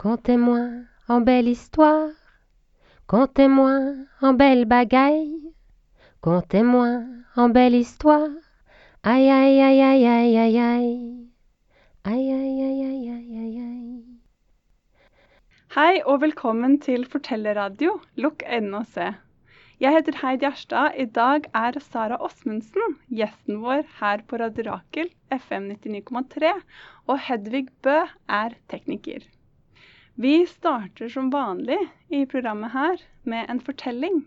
[0.00, 0.60] Contez-moi
[1.08, 2.08] en belle histoire,
[3.06, 3.72] contez-moi
[4.22, 5.52] en belle bagaille,
[6.22, 7.02] contez-moi
[7.36, 8.30] en belle histoire.
[9.02, 11.28] Aïe, aïe, aïe, aïe, aïe, aïe, aïe.
[12.04, 14.04] Aïe, aïe, aïe, aïe, aïe.
[15.76, 17.98] Hei og velkommen til Fortellerradio.
[18.16, 19.10] Lukk øynene og se.
[19.84, 20.96] Jeg heter Heid Gjerstad.
[20.96, 26.54] I dag er Sara Åsmundsen gjesten vår her på Radio Rakel FM 99,3.
[27.04, 27.98] Og Hedvig Bø
[28.40, 29.28] er tekniker.
[30.20, 31.78] Vi starter som vanlig
[32.08, 34.26] i programmet her med en fortelling.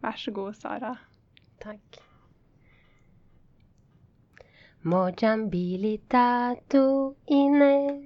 [0.00, 0.96] Vær så god, Sara.
[1.60, 1.98] Takk.
[4.80, 8.02] Mojambilitato ine.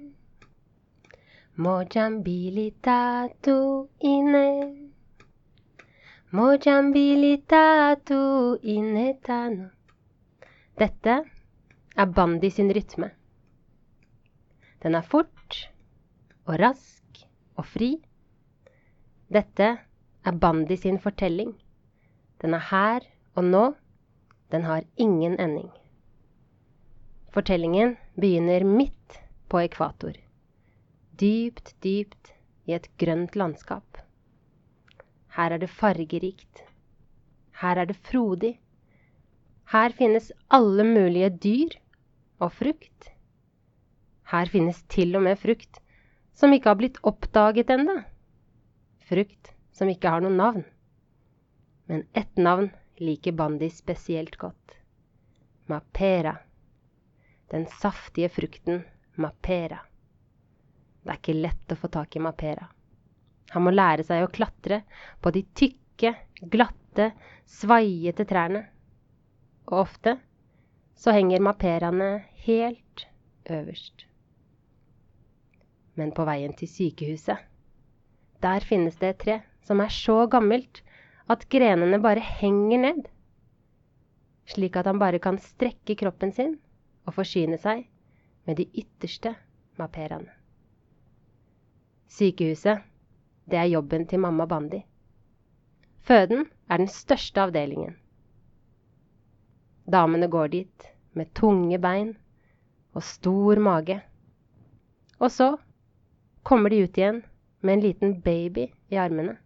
[1.55, 4.75] Mojambilitato ine.
[6.31, 9.69] Mojambilitato inetano.
[10.75, 11.23] Dette
[11.95, 13.09] er Bandi sin rytme.
[14.83, 15.30] Den er fort
[16.47, 17.21] og rask
[17.59, 17.95] og fri.
[19.31, 19.67] Dette
[20.25, 21.53] er Bandi sin fortelling.
[22.41, 23.65] Den er her og nå.
[24.51, 25.69] Den har ingen ending.
[27.31, 30.17] Fortellingen begynner midt på ekvator.
[31.21, 32.33] Dypt, dypt
[32.67, 34.01] i et grønt landskap.
[35.37, 36.65] Her er det fargerikt.
[37.61, 38.57] Her er det frodig.
[39.71, 41.77] Her finnes alle mulige dyr
[42.39, 43.11] og frukt.
[44.31, 45.80] Her finnes til og med frukt
[46.41, 47.99] som ikke har blitt oppdaget ennå.
[49.05, 50.63] Frukt som ikke har noe navn.
[51.85, 54.77] Men ett navn liker Bandi spesielt godt.
[55.69, 56.33] Mapera.
[57.53, 58.81] Den saftige frukten
[59.21, 59.83] mapera.
[61.03, 62.65] Det er ikke lett å få tak i mapera.
[63.53, 64.81] Han må lære seg å klatre
[65.21, 67.11] på de tykke, glatte,
[67.45, 68.63] svaiete trærne.
[69.69, 70.17] Og ofte
[70.97, 72.13] så henger maperaene
[72.47, 73.05] helt
[73.45, 74.07] øverst.
[75.99, 77.37] Men på veien til sykehuset,
[78.41, 80.81] der finnes det et tre som er så gammelt
[81.29, 83.01] at grenene bare henger ned,
[84.49, 86.57] slik at han bare kan strekke kroppen sin
[87.05, 87.85] og forsyne seg
[88.47, 89.35] med de ytterste
[89.79, 90.31] maperaene.
[92.11, 92.81] Sykehuset,
[93.47, 94.81] det er jobben til mamma Bandi.
[96.01, 97.95] Føden er den største avdelingen.
[99.91, 102.15] Damene går dit med tunge bein
[102.93, 104.01] og stor mage.
[105.19, 105.55] Og så
[106.43, 107.21] kommer de ut igjen
[107.59, 109.37] med en liten baby i armene.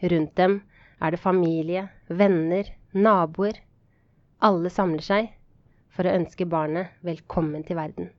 [0.00, 0.60] Rundt dem
[1.00, 3.58] er det familie, venner, naboer.
[4.40, 5.32] Alle samler seg
[5.92, 8.12] for å ønske barnet velkommen til verden.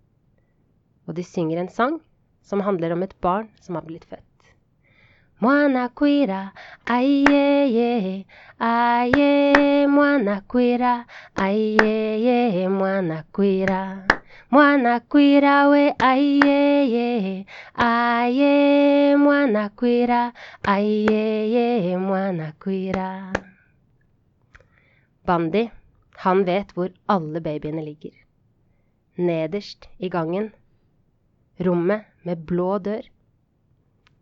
[1.08, 2.02] Og de synger en sang
[2.46, 4.28] som handler om et barn som har blitt født.
[5.42, 6.52] Mwana kuira,
[6.86, 8.26] ayeye,
[8.62, 13.82] aye, mwana kuira, ayeye, mwana kwira.
[14.52, 17.46] Mwana kwira we, aiyeye
[17.76, 23.32] aye, mwana kwira, ayeye, mwana kwira.
[25.26, 25.72] Bandi,
[26.24, 28.16] han vet hvor alle babyene ligger.
[29.18, 30.52] Nederst i gangen.
[31.60, 33.08] Rommet med blå dør.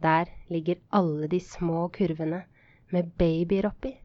[0.01, 2.43] Der ligger alle de små kurvene
[2.91, 3.95] med babyer oppi.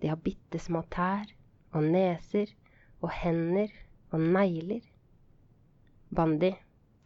[0.00, 1.28] De har bitte små tær
[1.72, 2.46] og neser
[3.02, 3.68] og hender
[4.10, 4.80] og negler.
[6.12, 6.52] Bandi,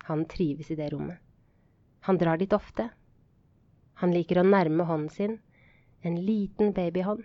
[0.09, 1.19] han trives i det rommet.
[2.01, 2.89] Han drar dit ofte.
[4.03, 5.37] Han liker å nærme hånden sin
[6.07, 7.23] en liten babyhånd,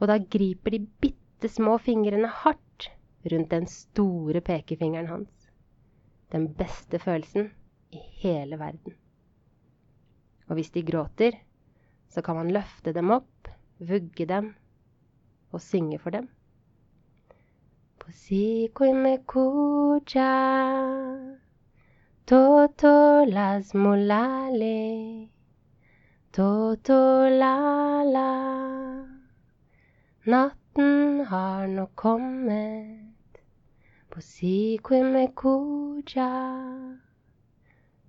[0.00, 2.88] og da griper de bitte små fingrene hardt
[3.32, 5.48] rundt den store pekefingeren hans.
[6.30, 7.50] Den beste følelsen
[7.94, 8.94] i hele verden.
[10.48, 11.38] Og hvis de gråter,
[12.10, 14.52] så kan man løfte dem opp, vugge dem
[15.50, 16.30] og synge for dem.
[18.06, 20.30] Posico me cucha,
[22.26, 25.30] toto las mulale,
[26.30, 29.06] toto la-la.
[30.26, 33.40] Natten har nå kommet,
[34.10, 36.28] posico me cucha.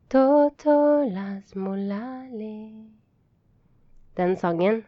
[0.10, 2.58] Toto las mulale.
[4.18, 4.84] Den sangen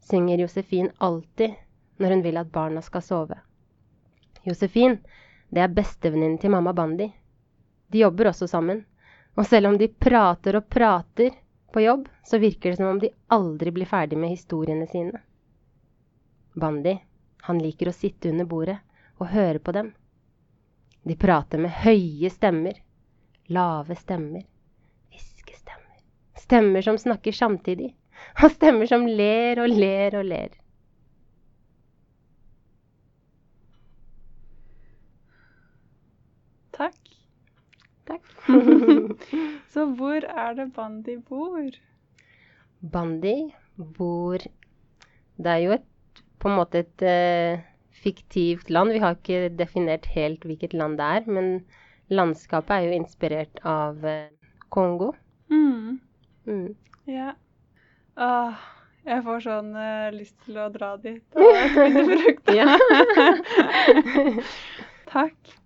[0.00, 1.50] synger Josefin alltid
[1.98, 3.49] når hun vil at barna skal sove.
[4.50, 4.98] Josefin,
[5.50, 7.08] det er bestevenninnen til mamma Bandi.
[7.90, 8.84] De jobber også sammen.
[9.38, 11.32] Og selv om de prater og prater
[11.72, 15.22] på jobb, så virker det som om de aldri blir ferdig med historiene sine.
[16.58, 16.96] Bandi,
[17.46, 18.78] han liker å sitte under bordet
[19.18, 19.92] og høre på dem.
[21.06, 22.82] De prater med høye stemmer
[23.50, 24.42] lave stemmer,
[25.10, 25.98] hviskestemmer,
[26.38, 27.94] stemmer som snakker samtidig,
[28.42, 30.52] og stemmer som ler og ler og ler.
[36.78, 37.10] Takk.
[38.06, 38.28] Takk.
[39.72, 41.70] Så hvor er det Bandi bor?
[42.80, 43.36] Bandi
[43.98, 44.38] bor
[45.36, 45.86] Det er jo et,
[46.40, 47.62] på en måte et uh,
[48.02, 48.92] fiktivt land.
[48.92, 51.64] Vi har ikke definert helt hvilket land det er, men
[52.10, 54.26] landskapet er jo inspirert av uh,
[54.72, 55.12] Kongo.
[55.52, 56.00] Mm.
[56.46, 56.74] Mm.
[57.08, 57.32] Ja.
[58.20, 58.66] Åh,
[59.08, 62.52] jeg får sånn uh, lyst til å dra dit og spise frukt.
[62.56, 62.76] Ja.
[65.14, 65.59] Takk.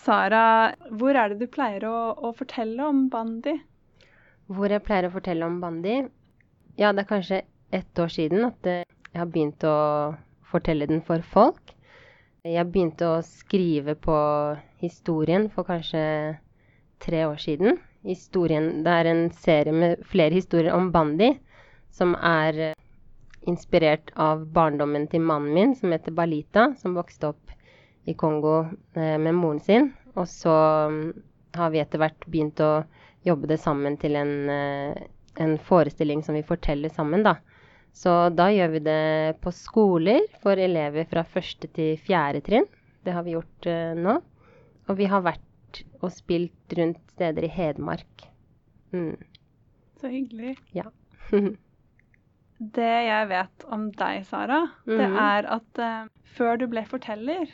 [0.00, 3.52] Sara, hvor er det du pleier å, å fortelle om Bandi?
[4.48, 5.98] Hvor jeg pleier å fortelle om Bandi
[6.80, 7.42] Ja, det er kanskje
[7.76, 9.76] ett år siden at eh, jeg har begynt å
[10.50, 11.74] fortelle den for folk.
[12.48, 14.16] Jeg begynte å skrive på
[14.80, 16.02] historien for kanskje
[17.04, 17.76] tre år siden.
[18.08, 21.34] Historien, det er en serie med flere historier om Bandi,
[21.92, 22.76] som er eh,
[23.50, 27.59] inspirert av barndommen til mannen min, som heter Balita, som vokste opp
[28.08, 28.60] i Kongo
[28.94, 29.90] eh, med moren sin.
[30.16, 30.54] Og så
[30.90, 31.12] mm,
[31.56, 32.84] har vi etter hvert begynt å
[33.26, 35.02] jobbe det sammen til en, eh,
[35.42, 37.36] en forestilling som vi forteller sammen, da.
[37.92, 39.00] Så da gjør vi det
[39.42, 42.68] på skoler for elever fra første til fjerde trinn.
[43.04, 44.12] Det har vi gjort uh, nå.
[44.86, 48.28] Og vi har vært og spilt rundt steder i Hedmark.
[48.94, 49.16] Mm.
[49.98, 50.54] Så hyggelig.
[50.76, 50.86] Ja.
[52.60, 55.16] Det jeg vet om deg, Sara, det Mhm.
[55.16, 57.48] er at uh, før du ble forteller,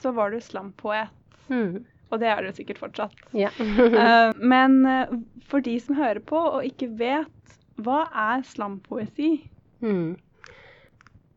[0.00, 1.08] så var du slampoet.
[1.48, 1.84] mm.
[2.12, 3.14] Og det er du sikkert fortsatt.
[3.34, 3.50] Ja.
[4.04, 5.14] Eh, men eh,
[5.48, 9.32] for de som hører på og ikke vet, hva er slampoesi?
[9.82, 10.14] Mm.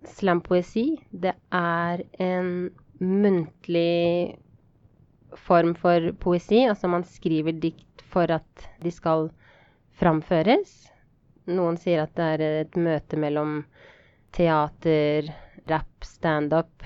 [0.06, 2.52] Slampoesi, det er en
[3.00, 4.38] muntlig
[5.48, 6.62] form for poesi.
[6.68, 9.32] Altså man skriver dikt for at de skal
[9.98, 10.76] framføres.
[11.48, 13.64] Noen sier at det er et møte mellom
[14.36, 15.32] teater,
[15.72, 16.86] rap, standup.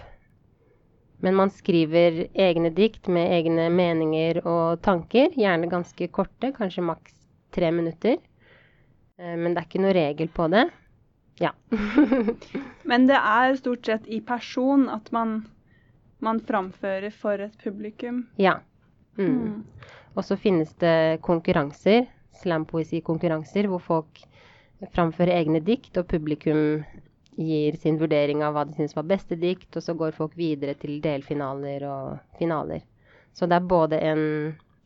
[1.22, 5.30] Men man skriver egne dikt med egne meninger og tanker.
[5.38, 7.14] Gjerne ganske korte, kanskje maks
[7.54, 8.18] tre minutter.
[9.20, 10.66] Eh, Men det er ikke noe regel på det.
[11.42, 11.54] Ja.
[12.90, 15.44] Men det er stort sett i person at man,
[16.20, 18.28] man framfører for et publikum.
[18.38, 18.60] ja.
[19.20, 19.26] Mm.
[19.28, 19.64] Mm.
[20.16, 22.06] Og så finnes det konkurranser,
[22.42, 24.22] slampoesikonkurranser, hvor folk
[24.96, 26.82] framfører egne dikt, og publikum
[27.38, 30.76] gir sin vurdering av hva de syns var beste dikt, og så går folk videre
[30.80, 32.84] til delfinaler og finaler.
[33.34, 34.24] Så det er både en,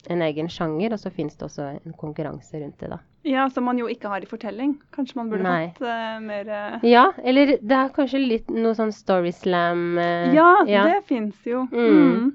[0.09, 3.01] en egen sjanger, og så finnes det også en konkurranse rundt det, da.
[3.25, 4.75] Ja, Som man jo ikke har i fortelling.
[4.93, 5.71] Kanskje man burde Nei.
[5.71, 6.83] hatt uh, mer uh...
[6.85, 11.63] Ja, eller det er kanskje litt noe sånn storyslam eh, Ja, det fins jo.
[11.73, 11.95] Mm.
[11.97, 12.29] Mm.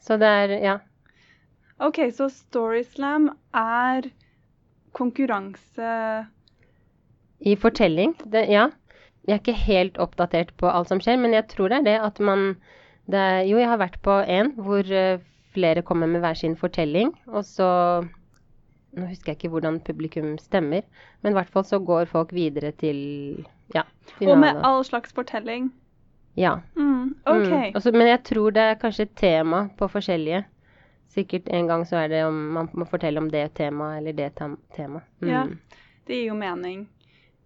[0.00, 0.76] Så det er Ja.
[1.80, 4.10] OK, så Storyslam er
[4.92, 5.92] konkurranse
[7.40, 8.66] I fortelling, det, ja.
[9.30, 11.98] Jeg er ikke helt oppdatert på alt som skjer, men jeg tror det er det
[12.02, 12.56] at man
[13.10, 15.22] det, Jo, jeg har vært på en hvor eh,
[15.54, 17.68] flere kommer med hver sin fortelling, og så
[18.90, 20.82] Nå husker jeg ikke hvordan publikum stemmer,
[21.22, 22.96] men i hvert fall så går folk videre til
[23.70, 23.84] ja,
[24.16, 24.32] finalen.
[24.32, 25.68] Og med all slags fortelling.
[26.34, 26.56] Ja.
[26.74, 27.52] Mm, OK.
[27.52, 27.76] Mm.
[27.78, 30.42] Også, men jeg tror det er kanskje tema på forskjellige.
[31.14, 34.32] Sikkert en gang så er det om man må fortelle om det temaet eller det
[34.42, 35.06] tem temaet.
[35.22, 35.30] Mm.
[35.30, 35.44] Ja.
[36.06, 36.88] Det gir jo mening.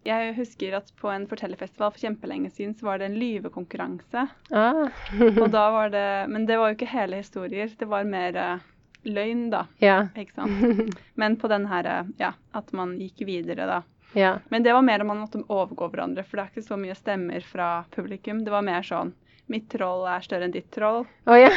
[0.04, 4.26] Jeg husker at på en fortellerfestival for kjempelenge siden så var det en lyvekonkurranse.
[4.52, 4.84] Ah.
[5.30, 7.72] Og da var det Men det var jo ikke hele historier.
[7.78, 8.66] Det var mer uh,
[9.08, 9.64] løgn, da.
[9.80, 10.08] ja.
[10.16, 10.94] Ikke sant.
[11.20, 13.82] Men på den her uh, Ja, at man gikk videre, da.
[14.12, 14.38] ja.
[14.52, 16.96] Men det var mer om man måtte overgå hverandre, for det er ikke så mye
[16.98, 18.44] stemmer fra publikum.
[18.44, 19.14] Det var mer sånn
[19.52, 21.02] Mitt troll er større enn ditt troll.
[21.28, 21.50] Oh, ja.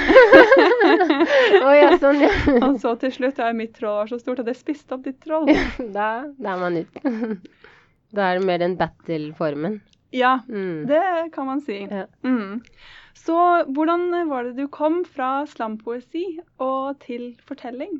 [1.63, 2.31] oh, ja, sånn, ja.
[2.67, 5.47] Og så til slutt ja, mitt troll så stort at det spiste opp ditt troll.
[5.95, 7.13] Da, da er man ute.
[8.15, 9.81] Da er det mer den battle-formen.
[10.15, 10.85] Ja, Mm.
[10.87, 11.81] det kan man si.
[11.91, 12.05] Ja.
[12.23, 12.61] Mm.
[13.13, 17.99] Så hvordan var det du kom fra slampoesi og til fortelling?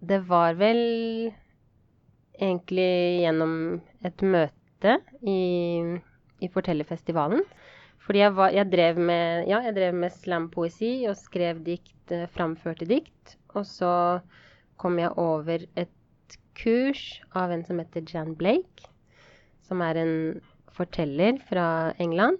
[0.00, 1.32] Det var vel
[2.40, 5.38] egentlig gjennom et møte i,
[6.40, 7.42] i Fortellerfestivalen.
[8.06, 12.28] Fordi jeg, var, jeg, drev med, ja, jeg drev med slampoesi og skrev dikt, eh,
[12.30, 13.36] framførte dikt.
[13.56, 14.20] Og så
[14.78, 15.90] kom jeg over et
[16.56, 18.88] kurs av en som heter Jan Blake,
[19.66, 20.14] som er en
[20.76, 22.38] forteller fra England.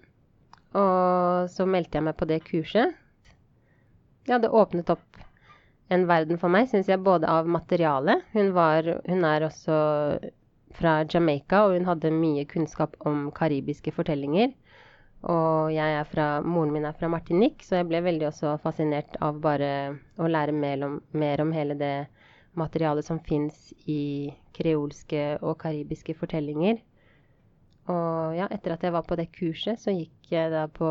[0.77, 2.97] Og så meldte jeg meg på det kurset.
[4.27, 5.23] Ja, det åpnet opp
[5.89, 8.25] en verden for meg, syns jeg, både av materialet.
[8.35, 9.77] Hun, var, hun er også
[10.77, 14.53] fra Jamaica, og hun hadde mye kunnskap om karibiske fortellinger.
[15.27, 19.17] Og jeg er fra, moren min er fra Martinique, så jeg ble veldig også fascinert
[19.25, 19.71] av bare
[20.21, 21.95] å lære mer om, mer om hele det
[22.57, 26.79] materialet som fins i kreolske og karibiske fortellinger.
[27.93, 30.89] Og ja, etter at jeg var på det kurset, så gikk jeg da på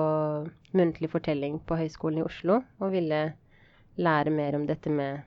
[0.78, 3.22] muntlig fortelling på Høgskolen i Oslo og ville
[4.00, 5.24] lære mer om dette med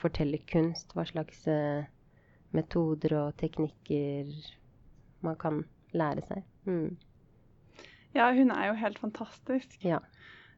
[0.00, 1.86] fortellerkunst, hva slags eh,
[2.54, 4.30] metoder og teknikker
[5.24, 5.62] man kan
[5.94, 6.42] lære seg.
[6.66, 6.96] Mm.
[8.14, 9.78] Ja, hun er jo helt fantastisk.
[9.86, 10.00] Ja.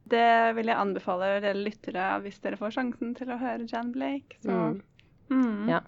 [0.07, 4.39] Det vil jeg anbefale dere lyttere hvis dere får sjansen til å høre Jan Blake.
[4.45, 4.83] Så Mm.
[5.31, 5.69] Mm.
[5.69, 5.81] Ja.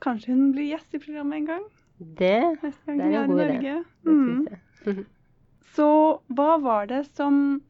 [0.00, 1.64] kanskje hun blir gjest i programmet en gang.
[1.98, 3.84] Det, Neste gang Det er en god idé.
[4.04, 4.26] Det Mm.
[4.26, 5.06] syns jeg.
[5.74, 7.62] Så hva var det som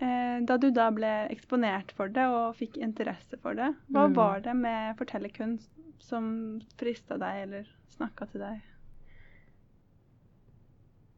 [0.00, 4.14] eh, Da du da ble eksponert for det og fikk interesse for det, hva Mm.
[4.16, 8.60] var det med fortellerkunst som frista deg eller snakka til deg?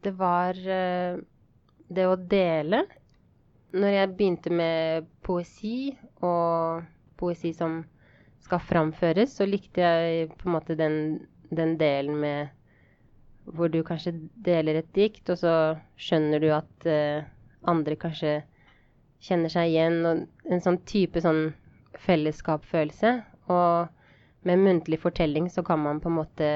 [0.03, 1.19] Det var eh,
[1.93, 2.85] det å dele.
[3.73, 6.83] Når jeg begynte med poesi, og
[7.21, 7.85] poesi som
[8.51, 10.97] skal framføres, så likte jeg på en måte den,
[11.55, 12.57] den delen med
[13.51, 14.13] hvor du kanskje
[14.45, 15.55] deler et dikt, og så
[15.99, 17.23] skjønner du at uh,
[17.71, 18.41] andre kanskje
[19.23, 21.53] kjenner seg igjen, og en sånn type sånn
[22.01, 23.15] fellesskapsfølelse.
[23.51, 26.51] Og med muntlig fortelling så kan man på en måte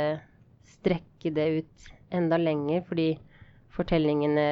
[0.76, 3.14] strekke det ut enda lenger, fordi
[3.74, 4.48] fortellingene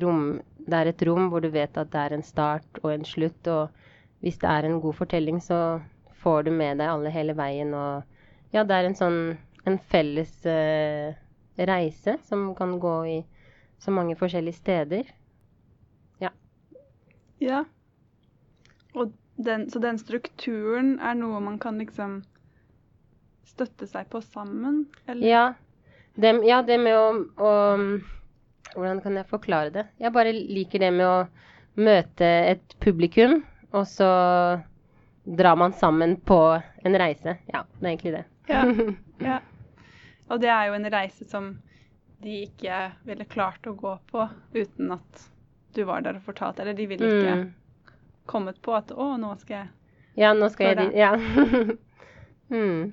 [0.00, 3.04] rom Det er et rom hvor du vet at det er en start og en
[3.04, 5.82] slutt, og hvis det er en god fortelling, så
[6.22, 9.18] får du med deg alle hele veien, og ja, det er en sånn
[9.68, 11.12] en felles uh,
[11.58, 13.18] reise som kan gå i
[13.82, 15.10] så mange forskjellige steder.
[17.42, 17.64] Ja.
[18.94, 22.20] Og den, så den strukturen er noe man kan liksom
[23.48, 24.84] støtte seg på sammen?
[25.10, 25.26] Eller?
[25.26, 25.44] Ja,
[26.14, 27.06] det, ja, det med å,
[27.42, 27.52] å
[28.72, 29.82] Hvordan kan jeg forklare det?
[30.00, 31.16] Jeg bare liker det med å
[31.76, 33.42] møte et publikum,
[33.74, 34.08] og så
[35.24, 36.38] drar man sammen på
[36.84, 37.36] en reise.
[37.46, 38.24] Ja, det er egentlig det.
[38.50, 38.64] Ja.
[39.22, 39.36] Ja.
[40.32, 41.52] Og det er jo en reise som
[42.22, 44.24] de ikke ville klart å gå på
[44.54, 45.26] uten at
[45.76, 46.62] du var der og fortalte.
[46.64, 47.52] Eller de ville ikke Mm.
[48.26, 49.68] kommet på at å, nå skal jeg
[50.24, 50.96] Ja, nå skal jeg dit.
[50.98, 51.12] Ja.
[52.56, 52.92] mm.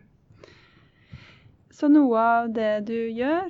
[1.71, 3.49] Så noe av det du gjør,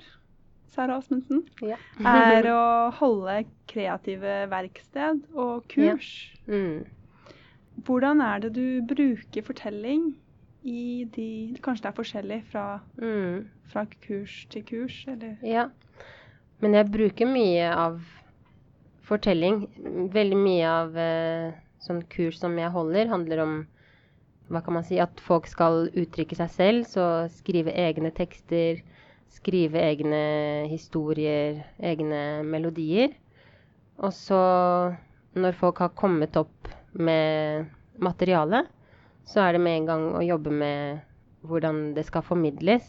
[0.70, 1.78] Sara Åsmundsen, ja.
[2.06, 2.64] er å
[3.00, 6.10] holde kreative verksted og kurs.
[6.48, 6.86] mm.
[7.86, 10.10] Hvordan er det du bruker fortelling
[10.68, 11.28] i de
[11.64, 13.48] Kanskje det er forskjellig fra, Mm.
[13.72, 15.38] fra kurs til kurs, eller?
[15.44, 15.70] Ja.
[16.60, 18.02] Men jeg bruker mye av
[19.08, 19.68] fortelling.
[20.14, 23.54] Veldig mye av eh, sånn kurs som jeg holder, handler om
[24.50, 26.86] hva kan man si, at folk skal uttrykke seg selv.
[26.90, 28.82] Så skrive egne tekster,
[29.30, 33.14] skrive egne historier, egne melodier.
[34.00, 34.42] Og så,
[35.36, 37.68] når folk har kommet opp med
[38.00, 38.70] materialet,
[39.30, 41.04] så er det med en gang å jobbe med
[41.46, 42.88] hvordan det skal formidles.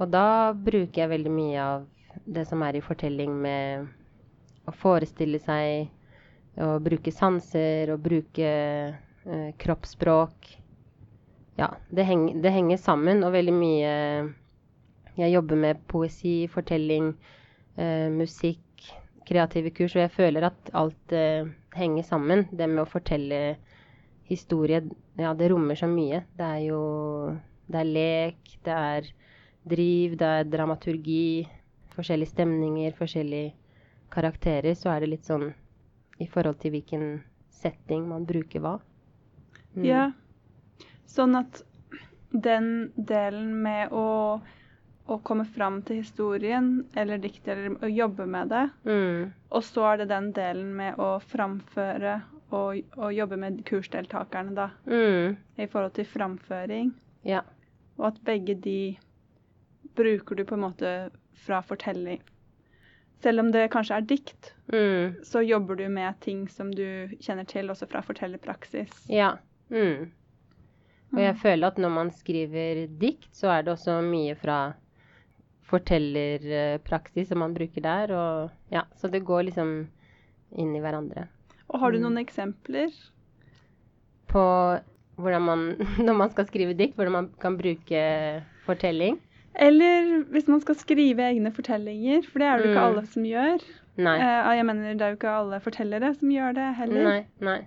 [0.00, 1.88] Og da bruker jeg veldig mye av
[2.24, 3.88] det som er i fortelling med
[4.68, 5.88] å forestille seg,
[6.60, 10.52] å bruke sanser, å bruke eh, kroppsspråk.
[11.58, 13.96] Ja, det, heng, det henger sammen, og veldig mye
[15.12, 17.10] Jeg jobber med poesi, fortelling,
[17.76, 18.71] eh, musikk,
[19.28, 22.46] kreative kurs, og jeg føler at alt eh, henger sammen.
[22.50, 23.40] Det med å fortelle
[24.28, 24.82] historie,
[25.18, 26.22] ja, det rommer så mye.
[26.38, 26.82] Det er jo
[27.72, 29.06] Det er lek, det er
[29.64, 31.48] driv, det er dramaturgi,
[31.94, 33.52] forskjellige stemninger, forskjellige
[34.12, 34.74] karakterer.
[34.76, 35.52] Så er det litt sånn
[36.20, 37.22] i forhold til hvilken
[37.62, 38.74] setting man bruker hva.
[39.76, 39.84] Mm.
[39.86, 40.02] Ja.
[41.08, 41.62] Sånn at
[42.32, 44.40] den delen med å,
[45.08, 49.32] å komme fram til historien eller diktet, eller å jobbe med det, Mm.
[49.50, 54.70] og så er det den delen med å framføre og, og jobbe med kursdeltakerne, da,
[54.86, 55.36] Mm.
[55.58, 56.92] i forhold til framføring,
[57.24, 57.40] Ja.
[57.98, 58.98] og at begge de
[59.96, 62.20] bruker du på en måte fra fortelling.
[63.22, 65.16] Selv om det kanskje er dikt, Mm.
[65.24, 69.06] så jobber du med ting som du kjenner til også fra fortellerpraksis.
[69.08, 69.36] Ja.
[69.70, 70.10] Mm.
[71.12, 71.40] Og jeg Mm.
[71.40, 74.74] føler at når man skriver dikt, så er det også mye fra
[75.72, 78.12] fortellerpraksis som man bruker der.
[78.12, 79.74] Og ja, så det går liksom
[80.60, 81.26] inn i hverandre.
[81.72, 82.02] Og har du Mm.
[82.10, 82.92] noen eksempler?
[84.28, 84.42] På
[85.18, 85.62] hvordan man,
[86.06, 89.18] når man skal skrive dikt, hvordan man kan bruke fortelling.
[89.54, 92.88] Eller hvis man skal skrive egne fortellinger, for det er det jo ikke Mm.
[92.96, 93.64] alle som gjør.
[94.00, 94.16] Nei.
[94.18, 97.04] Eh, jeg mener, det er jo ikke alle fortellere som gjør det heller.
[97.04, 97.26] Nei.
[97.40, 97.58] Nei.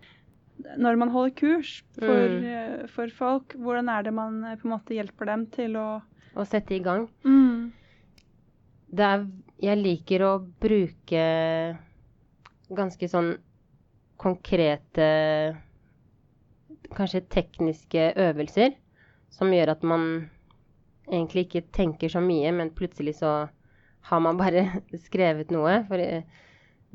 [0.81, 2.43] Når man holder kurs for, Mm.
[2.45, 6.01] eh, for folk, hvordan er det man eh, på en måte hjelper dem til å
[6.35, 7.07] Å sette i gang.
[7.23, 7.71] mm.
[8.95, 9.27] Er
[9.61, 11.25] Jeg liker å bruke
[12.69, 13.35] ganske sånn
[14.21, 15.07] konkrete
[16.95, 18.75] Kanskje tekniske øvelser
[19.33, 20.29] som gjør at man
[21.09, 23.31] egentlig ikke tenker så mye, men plutselig så
[24.09, 24.65] har man bare
[25.07, 25.79] skrevet noe.
[25.89, 26.23] For eh,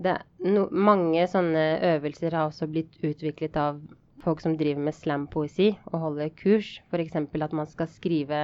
[0.01, 0.17] det,
[0.47, 1.65] no, mange sånne
[1.97, 3.81] øvelser har også blitt utviklet av
[4.25, 6.79] folk som driver med slampoesi og holder kurs.
[6.91, 7.17] F.eks.
[7.19, 8.41] at man skal skrive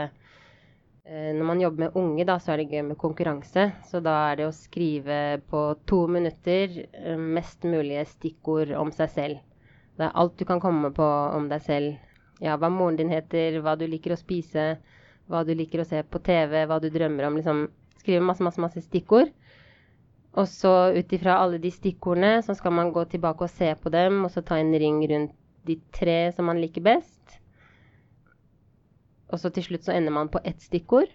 [1.07, 3.69] Når man jobber med unge, da, så er det gøy med konkurranse.
[3.87, 9.13] Så da er det å skrive på to minutter eh, mest mulige stikkord om seg
[9.15, 9.45] selv.
[9.97, 11.95] Det er alt du kan komme på om deg selv.
[12.43, 14.67] Ja, hva moren din heter, hva du liker å spise,
[15.31, 17.39] hva du liker å se på TV, hva du drømmer om.
[17.39, 17.63] Liksom
[18.03, 19.31] skrive masse, masse, masse stikkord.
[20.37, 23.95] Og så ut ifra alle de stikkordene så skal man gå tilbake og se på
[23.95, 27.39] dem, og så ta en ring rundt de tre som man liker best.
[29.33, 31.11] Og så til slutt så ender man på ett stikkord.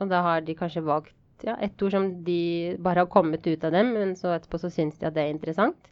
[0.00, 3.64] Og da har de kanskje valgt ja, ett ord som de bare har kommet ut
[3.64, 5.90] av dem, men så etterpå så syns de at det er interessant.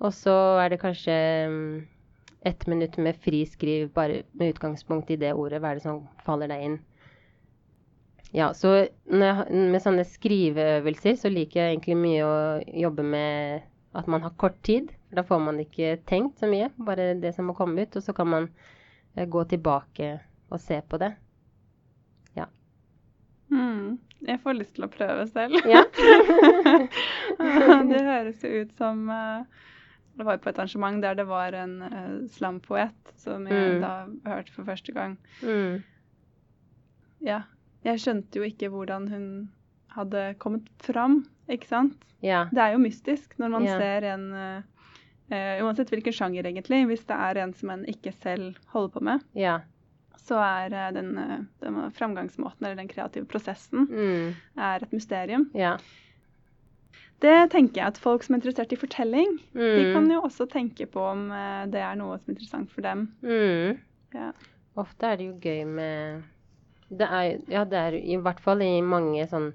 [0.00, 1.16] Og så er det kanskje
[1.46, 1.86] um,
[2.48, 5.60] ett minutt med friskriv bare med utgangspunkt i det ordet.
[5.60, 6.78] Hva er det som faller deg inn?
[8.32, 12.36] Ja, så jeg, med sånne skriveøvelser så liker jeg egentlig mye å
[12.86, 13.66] jobbe med
[13.98, 14.92] at man har kort tid.
[15.10, 17.98] Da får man ikke tenkt så mye, bare det som må komme ut.
[17.98, 18.46] Og så kan man
[19.16, 20.12] eh, gå tilbake
[20.50, 21.12] og se på det.
[22.36, 22.46] Ja.
[23.50, 25.56] Mm, jeg får lyst til å prøve selv.
[25.68, 25.84] Ja.
[27.90, 29.42] det høres jo ut som uh,
[30.18, 33.80] Det var på et arrangement der det var en uh, slampoet som jeg Mm.
[33.82, 33.94] Da
[34.34, 35.16] hørte for første gang.
[35.42, 35.80] Mm.
[37.24, 37.42] Ja.
[37.84, 39.26] Jeg skjønte jo ikke hvordan hun
[39.94, 41.96] hadde kommet fram, ikke sant?
[42.22, 42.44] Ja.
[42.52, 43.78] Det er jo mystisk når man Ja.
[43.80, 44.62] ser en eh,
[45.32, 46.82] eh, Uansett hvilken sjanger, egentlig.
[46.86, 49.60] Hvis det er en som en ikke selv holder på med, Ja.
[50.26, 54.34] Så er eh, den, eh, den framgangsmåten eller den kreative prosessen Mm.
[54.58, 55.48] er et mysterium.
[55.54, 55.76] Ja.
[57.20, 59.92] Det tenker jeg at folk som er interessert i fortelling, de Mm.
[59.92, 63.08] kan jo også tenke på om eh, det er noe som er interessant for dem.
[63.22, 63.78] Mm.
[64.14, 64.30] Ja.
[64.76, 66.22] Ofte er det jo gøy med
[66.90, 69.52] det er, Ja, det er i hvert fall i mange sånn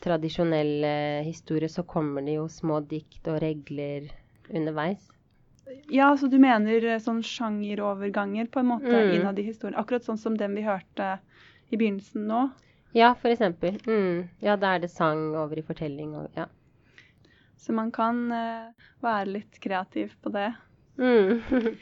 [0.00, 4.08] tradisjonelle historier så kommer det jo små dikt og regler
[4.52, 5.08] underveis.
[5.90, 9.12] Ja, så du mener eh, sånn sjangeroverganger på en måte Mm.
[9.20, 9.78] innad i historien?
[9.78, 11.18] Akkurat sånn som den vi hørte
[11.70, 12.50] i begynnelsen nå?
[12.94, 13.78] Ja, for eksempel.
[13.86, 14.28] Mm.
[14.44, 16.46] Ja, da er det sang over i fortelling og ja.
[17.56, 20.48] Så man kan uh, være litt kreativ på det.
[20.98, 21.40] Mm.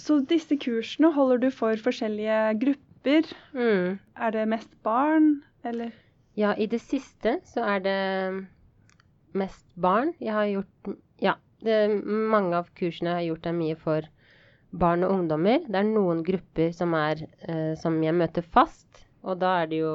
[0.00, 3.26] Så disse kursene holder du for forskjellige grupper.
[3.52, 3.98] mm.
[4.16, 5.90] Er det mest barn, eller?
[6.36, 8.46] Ja, i det siste så er det
[9.34, 10.14] mest barn.
[10.20, 10.94] Jeg har gjort
[11.64, 14.08] det, mange av kursene har gjort er mye for
[14.70, 15.62] barn og ungdommer.
[15.66, 19.82] Det er noen grupper som er eh, som jeg møter fast, og da er det
[19.82, 19.94] jo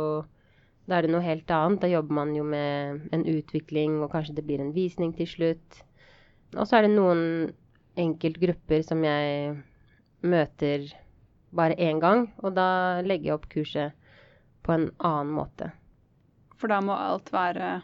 [0.86, 1.82] da er det noe helt annet.
[1.82, 5.80] Da jobber man jo med en utvikling, og kanskje det blir en visning til slutt.
[6.54, 7.24] Og så er det noen
[8.00, 9.56] enkeltgrupper som jeg
[10.26, 10.86] møter
[11.56, 13.96] bare én gang, og da legger jeg opp kurset
[14.66, 15.72] på en annen måte.
[16.60, 17.80] For da må alt være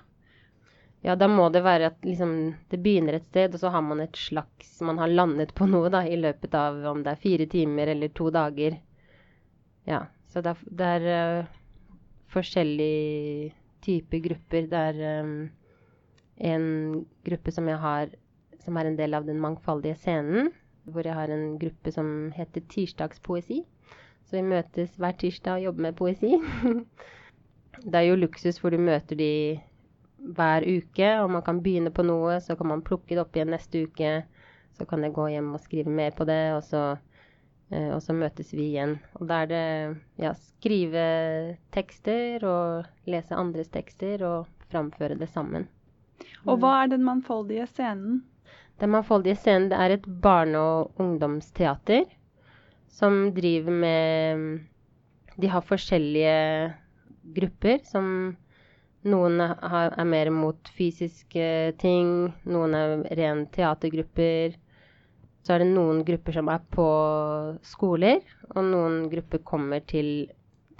[1.02, 2.34] Ja, da må det være at liksom,
[2.70, 5.90] det begynner et sted, og så har man et slags Man har landet på noe
[5.90, 8.78] da, i løpet av om det er fire timer eller to dager.
[9.90, 10.06] Ja.
[10.32, 11.08] Så det er, det er
[11.42, 11.48] uh,
[12.32, 13.52] forskjellige
[13.84, 14.70] typer grupper.
[14.72, 15.34] Det er um,
[16.38, 16.68] en
[17.26, 18.14] gruppe som jeg har
[18.62, 20.52] som er en del av den mangfoldige scenen,
[20.86, 23.64] hvor jeg har en gruppe som heter Tirsdagspoesi.
[24.30, 26.38] Så vi møtes hver tirsdag og jobber med poesi.
[27.90, 29.32] det er jo luksus, for du møter de
[30.22, 33.54] hver uke, og man kan begynne på noe, så kan man plukke det opp igjen
[33.54, 34.22] neste uke.
[34.78, 36.84] Så kan jeg gå hjem og skrive mer på det, og så,
[37.72, 38.98] eh, og så møtes vi igjen.
[39.20, 39.66] Og da er det
[40.22, 41.06] ja, skrive
[41.76, 45.68] tekster og lese andres tekster og framføre det sammen.
[46.46, 48.22] Og hva er den mangfoldige scenen?
[48.82, 52.06] Den mangfoldige scenen det er et barne- og ungdomsteater
[52.92, 54.68] som driver med
[55.42, 56.74] De har forskjellige
[57.36, 58.36] grupper som
[59.10, 61.46] Noen har, er mer mot fysiske
[61.82, 64.58] ting, noen er ren teatergrupper.
[65.42, 66.88] Så er det noen grupper som er på
[67.66, 68.22] skoler,
[68.54, 70.30] og noen grupper kommer til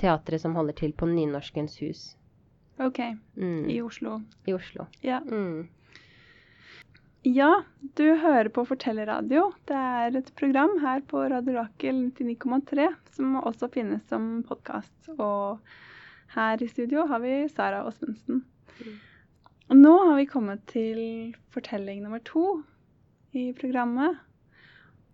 [0.02, 2.12] teatret som holder til på Nynorskens hus
[2.82, 3.00] OK,
[3.38, 4.22] mm, i Oslo.
[4.46, 4.88] i Oslo.
[5.06, 5.20] Ja.
[5.20, 5.68] Mm.
[7.22, 7.64] ja,
[7.98, 9.52] du hører på Fortellerradio.
[9.70, 14.96] Det er et program her på Radio Rakel 99,3 som også finnes som podkast.
[15.18, 15.62] Og
[16.36, 18.44] her i studio har vi Sara Åsmundsen.
[19.72, 21.00] Og nå har vi kommet til
[21.54, 22.62] fortelling nummer to
[23.34, 24.18] i programmet.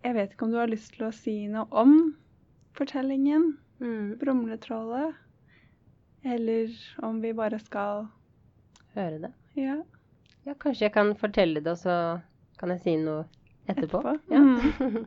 [0.04, 1.96] Jeg vet ikke om du har lyst til å si noe om
[2.78, 4.16] fortellingen, Mm.
[4.18, 5.14] Brumletrollet,
[6.26, 6.72] eller
[7.06, 8.08] om vi bare skal
[8.96, 9.30] Høre det.
[9.54, 9.76] Ja,
[10.46, 11.94] Ja, kanskje jeg kan fortelle det, og så
[12.58, 13.22] kan jeg si noe
[13.70, 14.00] etterpå.
[14.02, 14.40] Etterpå, Ja.
[14.42, 15.06] mm.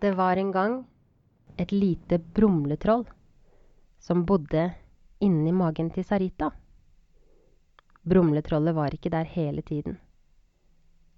[0.00, 0.84] det var en gang
[1.56, 3.04] et lite brumletroll
[3.98, 4.70] som bodde
[5.18, 6.50] inni magen til Sarita.
[8.06, 9.96] Brumletrollet var ikke der hele tiden.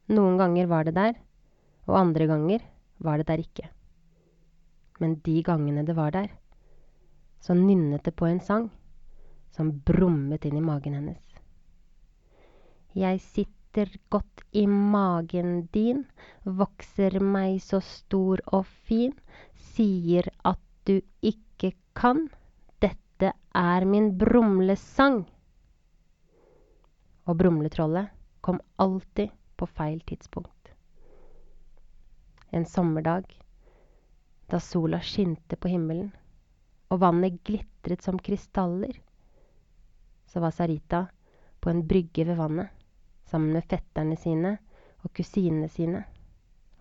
[0.09, 1.19] Noen ganger var det der,
[1.87, 2.63] og andre ganger
[2.99, 3.69] var det der ikke.
[5.01, 6.31] Men de gangene det var der,
[7.41, 8.71] så nynnet det på en sang
[9.51, 11.23] som brummet inn i magen hennes.
[12.95, 13.58] Jeg sitter
[14.09, 16.05] godt i magen din,
[16.45, 19.15] vokser meg så stor og fin,
[19.75, 22.27] sier at du ikke kan,
[22.81, 25.25] dette er min brumlesang.
[27.29, 28.09] Og brumletrollet
[28.41, 30.73] kom alltid på feil tidspunkt.
[32.51, 33.29] En sommerdag
[34.49, 36.09] da sola skinte på himmelen
[36.89, 38.95] og vannet glitret som krystaller,
[40.25, 41.05] så var Sarita
[41.61, 42.78] på en brygge ved vannet
[43.31, 44.57] sammen med fetterne sine
[45.05, 46.03] og kusinene sine,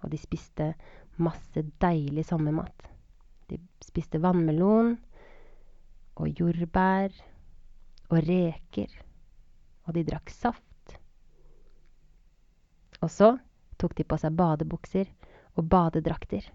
[0.01, 0.71] og de spiste
[1.21, 2.87] masse deilig sommermat.
[3.49, 4.95] De spiste vannmelon
[6.17, 7.13] og jordbær
[8.09, 8.91] og reker,
[9.85, 10.97] og de drakk saft.
[13.01, 13.35] Og så
[13.77, 15.09] tok de på seg badebukser
[15.57, 16.45] og badedrakter,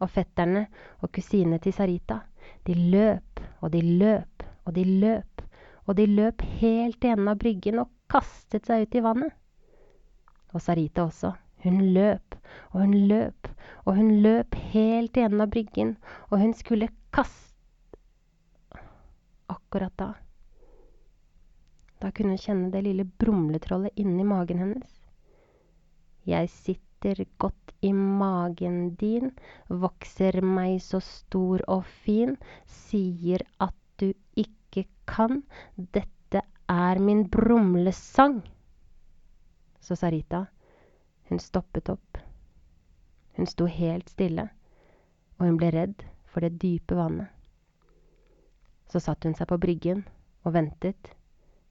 [0.00, 0.66] og fetterne
[1.00, 2.22] og kusinene til Sarita,
[2.64, 5.42] de løp og de løp og de løp,
[5.86, 9.39] og de løp helt til enden av bryggen og kastet seg ut i vannet.
[10.52, 11.34] Og Sarita også.
[11.64, 12.36] Hun løp
[12.72, 13.50] og hun løp
[13.84, 15.94] og hun løp helt til enden av bryggen,
[16.30, 17.48] og hun skulle kaste
[19.50, 20.12] Akkurat da
[22.00, 24.92] Da kunne hun kjenne det lille brumletrollet inni magen hennes.
[26.24, 29.32] Jeg sitter godt i magen din,
[29.68, 35.42] vokser meg så stor og fin, sier at du ikke kan,
[35.76, 38.40] dette er min brumlesang.
[39.80, 40.46] Så Sarita,
[41.28, 42.18] hun stoppet opp.
[43.36, 44.48] Hun sto helt stille,
[45.38, 47.28] og hun ble redd for det dype vannet.
[48.90, 50.04] Så satte hun seg på bryggen
[50.44, 51.12] og ventet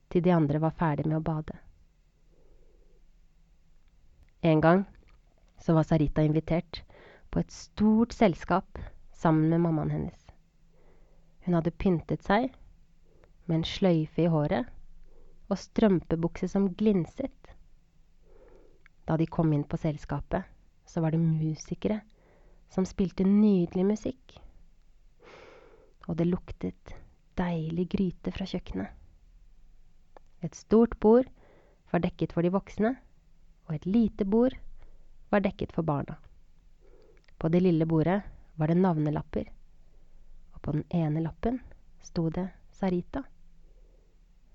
[0.10, 1.58] til de andre var ferdig med å bade.
[4.42, 4.86] En gang
[5.60, 6.82] så var Sarita invitert
[7.30, 8.80] på et stort selskap
[9.14, 10.20] sammen med mammaen hennes.
[11.46, 12.48] Hun hadde pyntet seg
[13.46, 14.70] med en sløyfe i håret
[15.50, 17.39] og strømpebukse som glinset.
[19.10, 20.44] Da de kom inn på selskapet,
[20.86, 22.04] så var det musikere
[22.70, 24.36] som spilte nydelig musikk.
[26.06, 26.94] Og det luktet
[27.40, 28.94] deilig gryte fra kjøkkenet.
[30.46, 31.26] Et stort bord
[31.90, 32.94] var dekket for de voksne,
[33.66, 34.54] og et lite bord
[35.34, 36.20] var dekket for barna.
[37.42, 38.22] På det lille bordet
[38.62, 39.50] var det navnelapper,
[40.54, 41.62] og på den ene lappen
[42.06, 42.46] sto det
[42.78, 43.26] Sarita.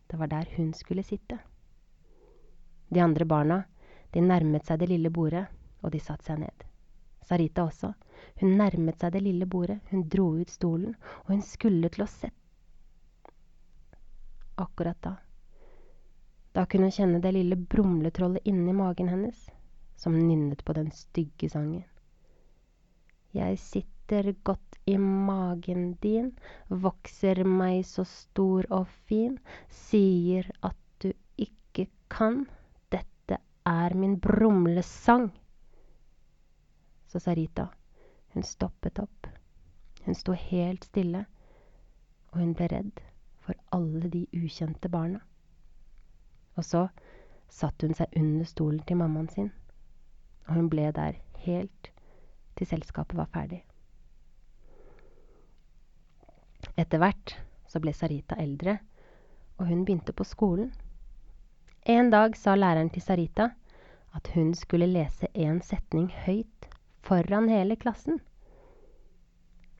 [0.06, 1.42] Det var der hun skulle sitte.
[2.94, 3.64] De andre barna
[4.14, 5.44] de nærmet seg det lille bordet,
[5.82, 6.64] og de satte seg ned.
[7.24, 7.92] Sarita også.
[8.40, 12.10] Hun nærmet seg det lille bordet, hun dro ut stolen, og hun skulle til å
[12.10, 12.40] sette
[14.54, 15.16] Akkurat da.
[16.54, 19.48] Da kunne hun kjenne det lille brumletrollet inni magen hennes,
[19.98, 21.82] som nynnet på den stygge sangen.
[23.34, 26.30] Jeg sitter godt i magen din,
[26.68, 32.44] vokser meg så stor og fin, sier at du ikke kan,
[33.66, 35.30] er min brumlesang.
[37.06, 37.66] Så Sarita,
[38.34, 39.26] hun stoppet opp.
[40.04, 41.24] Hun sto helt stille,
[42.32, 43.00] og hun ble redd
[43.40, 45.20] for alle de ukjente barna.
[46.56, 46.86] Og så
[47.48, 49.52] satte hun seg under stolen til mammaen sin,
[50.46, 51.90] og hun ble der helt
[52.58, 53.62] til selskapet var ferdig.
[56.76, 57.36] Etter hvert
[57.70, 58.78] så ble Sarita eldre,
[59.58, 60.72] og hun begynte på skolen.
[61.86, 63.50] En dag sa læreren til Sarita
[64.16, 66.68] at hun skulle lese en setning høyt
[67.04, 68.22] foran hele klassen.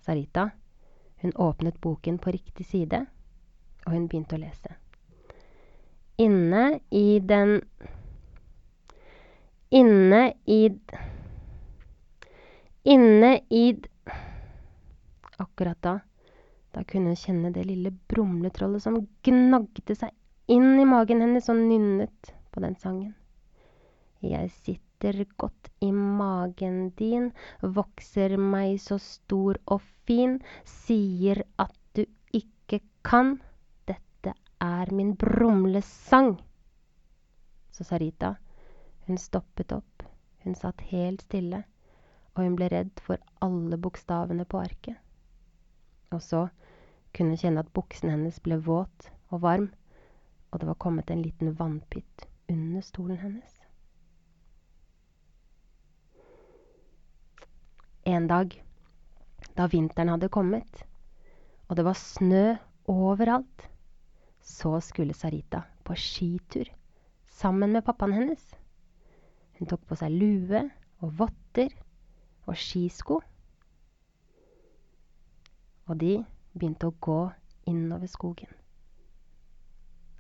[0.05, 0.51] Sarita,
[1.23, 3.07] hun åpnet boken på riktig side,
[3.87, 4.75] og hun begynte å lese.
[6.21, 7.63] Inne i den
[9.73, 10.69] Inne i
[12.85, 13.65] Inne i
[15.41, 15.95] Akkurat da,
[16.71, 20.13] da kunne hun kjenne det lille brumletrollet som gnagde seg
[20.47, 23.15] inn i magen hennes og nynnet på den sangen.
[24.25, 27.31] Jeg sitter godt i magen din,
[27.61, 33.39] vokser meg så stor og fin, sier at du ikke kan,
[33.89, 36.39] dette er min brumlesang.
[37.73, 38.35] Så Sarita,
[39.07, 40.05] hun stoppet opp,
[40.45, 41.65] hun satt helt stille,
[42.35, 44.97] og hun ble redd for alle bokstavene på arket.
[46.13, 46.47] Og så
[47.15, 49.69] kunne hun kjenne at buksen hennes ble våt og varm,
[50.55, 53.57] og det var kommet en liten vannpytt under stolen hennes.
[58.07, 58.55] En dag,
[59.59, 60.85] da vinteren hadde kommet,
[61.67, 62.55] og det var snø
[62.87, 63.67] overalt,
[64.45, 66.71] så skulle Sarita på skitur
[67.35, 68.45] sammen med pappaen hennes.
[69.59, 70.61] Hun tok på seg lue
[71.03, 71.73] og votter
[72.47, 73.19] og skisko.
[75.89, 76.19] Og de
[76.55, 77.23] begynte å gå
[77.71, 78.53] innover skogen.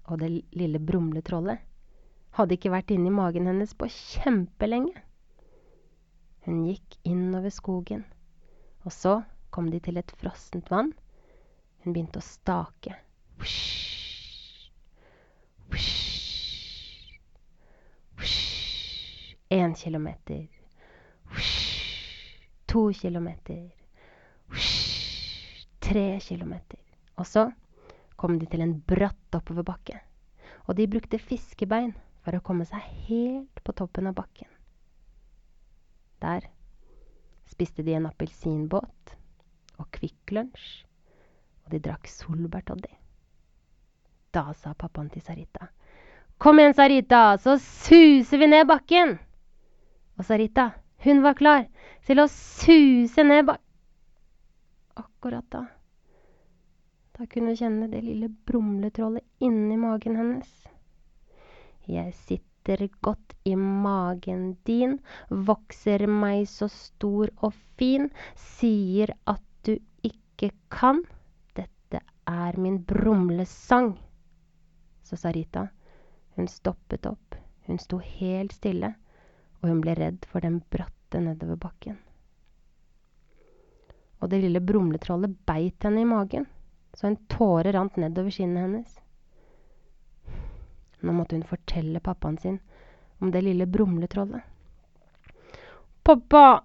[0.04, 1.62] Og det lille brumletrollet
[2.34, 4.94] hadde ikke vært inni magen hennes på kjempelenge.
[6.44, 8.02] Hun gikk innover skogen,
[8.84, 9.22] og så
[9.54, 10.92] kom de til et frossent vann.
[11.84, 12.98] Hun begynte å stake.
[19.54, 20.46] Én kilometer.
[22.66, 23.70] To kilometer.
[25.80, 26.80] Tre kilometer.
[27.16, 27.46] Og så
[28.24, 29.98] kom de til en bratt oppoverbakke.
[30.64, 31.90] Og de brukte fiskebein
[32.24, 34.48] for å komme seg helt på toppen av bakken.
[36.24, 36.46] Der
[37.52, 39.12] spiste de en appelsinbåt
[39.76, 40.86] og Kvikk Lunsj,
[41.66, 42.94] og de drakk solbærtoddy.
[44.32, 45.68] Da sa pappaen til Sarita.
[46.40, 49.18] Kom igjen, Sarita, så suser vi ned bakken!
[50.16, 50.70] Og Sarita,
[51.04, 51.68] hun var klar
[52.08, 53.60] til å suse ned bak...
[54.96, 55.66] Akkurat da
[57.14, 60.50] da kunne hun kjenne det lille brumletrollet inni magen hennes.
[61.86, 64.96] Jeg sitter godt i magen din,
[65.30, 71.04] vokser meg så stor og fin, sier at du ikke kan.
[71.54, 73.92] Dette er min brumlesang,
[75.04, 75.68] sa Rita.
[76.34, 77.36] Hun stoppet opp,
[77.68, 78.90] hun sto helt stille,
[79.62, 82.00] og hun ble redd for den bratte nedover bakken.
[84.18, 86.48] Og det lille brumletrollet beit henne i magen
[86.94, 89.00] så en tåre rant nedover kinnet hennes.
[91.04, 92.58] Nå måtte hun fortelle pappaen sin
[93.18, 94.42] om det lille brumletrollet.
[96.04, 96.62] Pappa,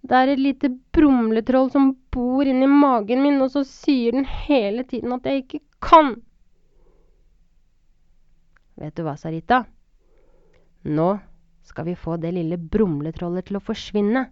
[0.00, 4.84] det er et lite brumletroll som bor inni magen min, og så sier den hele
[4.88, 6.14] tiden at jeg ikke kan.
[8.76, 9.64] Vet du hva, Sarita?
[10.86, 11.08] Nå
[11.66, 14.26] skal vi få det lille brumletrollet til å forsvinne.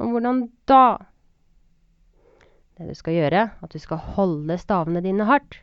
[0.00, 0.84] Og hvordan da?
[2.76, 5.62] Det du skal gjøre, at du skal holde stavene dine hardt.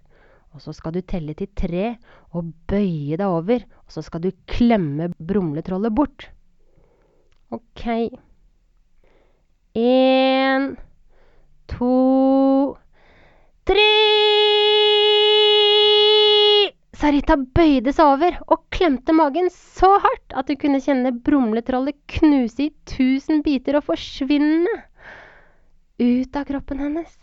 [0.54, 1.96] Og så skal du telle til tre
[2.34, 3.66] og bøye deg over.
[3.86, 6.28] Og så skal du klemme brumletrollet bort.
[7.54, 7.86] OK.
[9.78, 10.74] Én,
[11.70, 11.94] to,
[13.70, 13.90] tre
[16.98, 22.70] Sarita bøyde seg over og klemte magen så hardt at hun kunne kjenne brumletrollet knuse
[22.70, 24.78] i tusen biter og forsvinne
[25.98, 27.20] ut av kroppen hennes.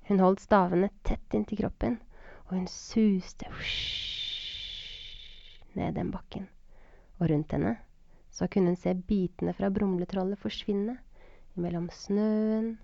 [0.00, 1.98] Hun holdt stavene tett inntil kroppen,
[2.46, 3.48] og hun suste
[5.74, 6.48] ned den bakken.
[7.20, 7.76] Og rundt henne
[8.34, 10.96] så kunne hun se bitene fra brumletrollet forsvinne
[11.60, 12.74] mellom snøen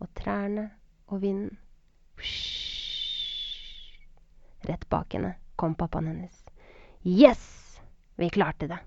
[0.00, 0.70] og trærne
[1.12, 1.58] og vinden.
[4.64, 6.44] Rett bak henne kom pappaen hennes.
[7.04, 7.44] Yes!
[8.16, 8.78] Vi klarte det!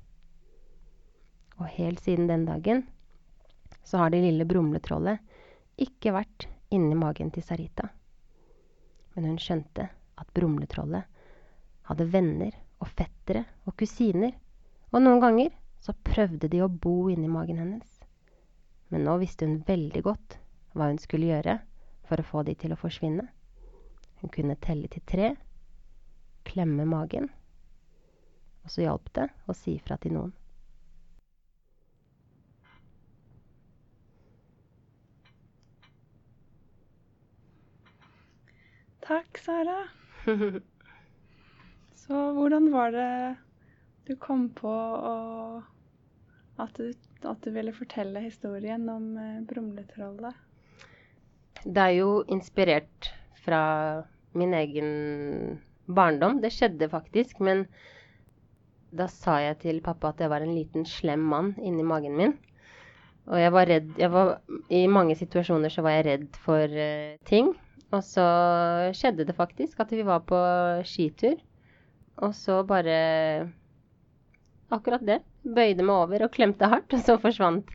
[1.60, 2.86] Og helt siden den dagen
[3.84, 5.20] så har det lille brumletrollet
[5.78, 7.90] ikke vært inni magen til Sarita.
[9.16, 9.88] Men hun skjønte
[10.18, 11.06] at brumletrollet
[11.88, 14.34] hadde venner og fettere og kusiner,
[14.92, 17.88] og noen ganger så prøvde de å bo inni magen hennes.
[18.90, 20.38] Men nå visste hun veldig godt
[20.78, 21.58] hva hun skulle gjøre
[22.08, 23.28] for å få de til å forsvinne.
[24.22, 25.34] Hun kunne telle til tre,
[26.48, 27.28] klemme magen,
[28.64, 30.34] og så hjalp det å si fra til noen.
[39.08, 39.86] Takk, Sara.
[41.96, 43.36] Så hvordan var det
[44.08, 44.72] du kom på
[46.60, 46.90] at du,
[47.24, 50.36] at du ville fortelle historien om eh, Brumletrollet?
[51.64, 53.12] Det er jo inspirert
[53.46, 53.62] fra
[54.36, 54.90] min egen
[55.88, 56.42] barndom.
[56.44, 57.64] Det skjedde faktisk, men
[58.92, 62.36] da sa jeg til pappa at jeg var en liten slem mann inni magen min.
[63.28, 64.38] Og jeg var redd jeg var,
[64.72, 67.56] I mange situasjoner så var jeg redd for uh, ting.
[67.96, 68.26] Og så
[68.98, 70.40] skjedde det faktisk at vi var på
[70.88, 71.38] skitur.
[72.18, 72.98] Og så bare
[74.68, 75.22] Akkurat det.
[75.48, 77.70] Bøyde meg over og klemte hardt, og så forsvant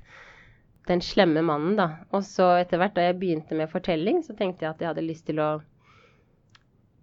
[0.91, 1.87] den slemme mannen, da.
[2.13, 5.07] Og så etter hvert, da jeg begynte med fortelling, så tenkte jeg at jeg hadde
[5.07, 5.51] lyst til å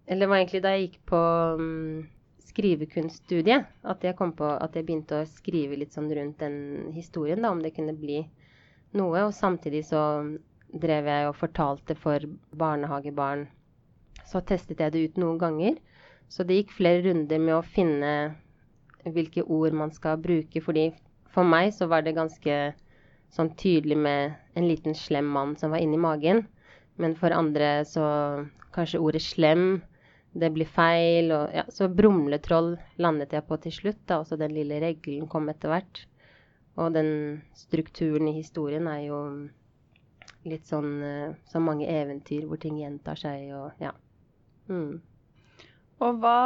[0.06, 1.18] Eller det var egentlig da jeg gikk på
[1.58, 2.08] um,
[2.50, 7.42] skrivekunststudiet at jeg kom på at jeg begynte å skrive litt sånn rundt den historien,
[7.42, 8.24] da, om det kunne bli
[8.98, 9.26] noe.
[9.28, 10.02] Og samtidig så
[10.74, 12.26] drev jeg og fortalte for
[12.58, 13.48] barnehagebarn.
[14.26, 15.80] Så testet jeg det ut noen ganger.
[16.30, 18.14] Så det gikk flere runder med å finne
[19.10, 20.62] hvilke ord man skal bruke.
[20.62, 20.92] fordi
[21.34, 22.74] for meg så var det ganske
[23.34, 26.48] sånn tydelig med en liten slem mann som var inni magen.
[26.98, 28.06] Men for andre så
[28.76, 29.82] kanskje ordet slem
[30.34, 31.32] det blir feil.
[31.32, 34.02] Og, ja, så brumletroll landet jeg på til slutt.
[34.06, 34.22] Da.
[34.22, 36.04] Også den lille regelen kom etter hvert.
[36.80, 39.22] Og den strukturen i historien er jo
[40.48, 43.92] litt sånn uh, som mange eventyr hvor ting gjentar seg og ja.
[44.70, 45.02] Mm.
[46.00, 46.40] Og hva,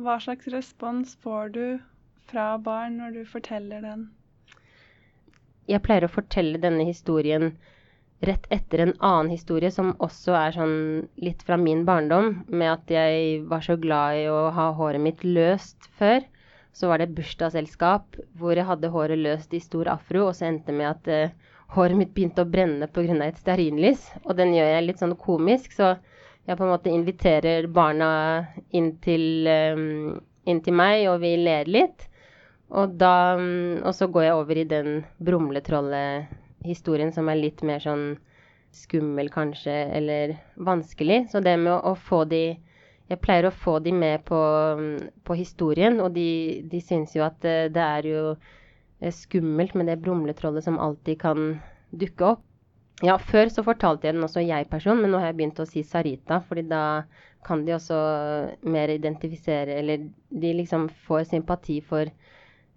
[0.00, 1.66] hva slags respons får du
[2.30, 4.08] fra barn når du forteller den?
[5.70, 7.52] Jeg pleier å fortelle denne historien
[8.26, 10.76] rett etter en annen historie som også er sånn
[11.22, 15.24] litt fra min barndom, med at jeg var så glad i å ha håret mitt
[15.26, 16.22] løst før.
[16.72, 20.70] Så var det bursdagsselskap hvor jeg hadde håret løst i stor afro, og så endte
[20.70, 23.16] det med at uh, håret mitt begynte å brenne pga.
[23.24, 24.10] et stearinlys.
[24.24, 25.96] Og den gjør jeg litt sånn komisk, så
[26.46, 31.70] jeg på en måte inviterer barna inn til, um, inn til meg, og vi ler
[31.70, 32.08] litt.
[32.72, 37.82] Og, da, um, og så går jeg over i den brumletrollet-historien som er litt mer
[37.84, 38.16] sånn
[38.72, 41.26] skummel, kanskje, eller vanskelig.
[41.30, 42.44] Så det med å, å få de
[43.10, 44.38] Jeg pleier å få de med på,
[44.78, 44.94] um,
[45.26, 48.22] på historien, og de, de syns jo at uh, det er jo
[49.10, 51.58] skummelt med det brumletrollet som alltid kan
[51.90, 52.44] dukke opp.
[53.02, 55.82] Ja, før så fortalte jeg den også jeg-person, men nå har jeg begynt å si
[55.82, 57.02] Sarita, fordi da
[57.42, 57.96] kan de også
[58.70, 62.06] mer identifisere Eller de liksom får sympati for,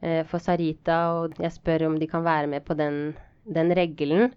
[0.01, 3.13] eh, for Sarita, og jeg spør om de kan være med på den,
[3.45, 4.33] den regelen.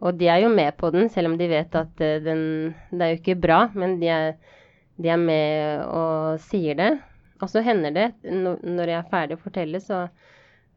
[0.00, 3.02] Og de er jo med på den, selv om de vet at eh, den Det
[3.02, 4.36] er jo ikke bra, men de er,
[4.96, 6.94] de er med og sier det.
[7.42, 10.06] Og så hender det, når jeg er ferdig å fortelle, så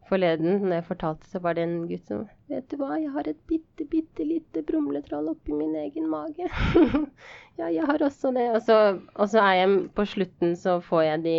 [0.09, 3.27] Forleden når jeg fortalte, så var det en gutt som Vet du hva, jeg har
[3.29, 6.47] et bitte, bitte lite brumletroll oppi min egen mage.
[7.59, 8.47] ja, jeg har også det.
[8.55, 8.77] Og så,
[9.13, 11.37] og så, er jeg på slutten, så får jeg de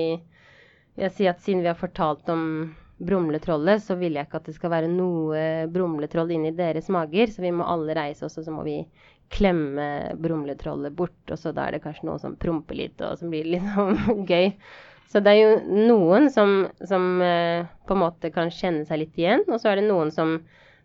[1.00, 2.44] Jeg sier at siden vi har fortalt om
[3.00, 5.40] brumletrollet, så vil jeg ikke at det skal være noe
[5.72, 7.32] brumletroll inni deres mager.
[7.32, 8.76] Så vi må alle reise oss, og så må vi
[9.30, 11.20] klemme brumletrollet bort.
[11.30, 14.24] Og så da er det kanskje noe som promper litt, og som blir litt sånn
[14.30, 14.52] gøy.
[15.10, 19.16] Så det er jo noen som, som eh, på en måte kan kjenne seg litt
[19.18, 20.36] igjen, og så er det noen som,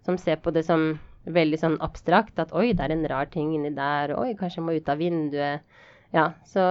[0.07, 0.95] som, ser på det som
[1.29, 2.39] veldig sånn abstrakt.
[2.41, 4.15] At oi, det er en rar ting inni der.
[4.17, 5.77] Oi, kanskje jeg må ut av vinduet.
[6.15, 6.63] Ja, så,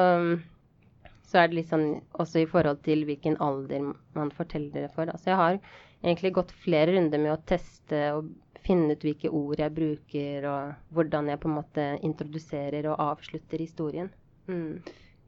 [1.30, 5.10] så er det litt sånn også i forhold til hvilken alder man forteller det for.
[5.10, 5.60] Altså jeg har
[6.02, 8.32] egentlig gått flere runder med å teste og
[8.64, 13.62] finne ut hvilke ord jeg bruker, og hvordan jeg på en måte introduserer og avslutter
[13.62, 14.10] historien.
[14.48, 14.80] Mm.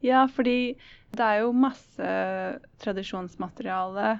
[0.04, 0.76] Ja, fordi
[1.16, 2.08] det er jo masse
[2.82, 4.18] tradisjonsmateriale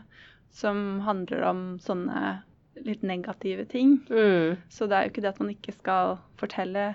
[0.57, 2.39] som handler om sånne
[2.85, 3.99] litt negative ting.
[4.09, 4.57] Mm.
[4.69, 6.95] Så det er jo ikke det at man ikke skal fortelle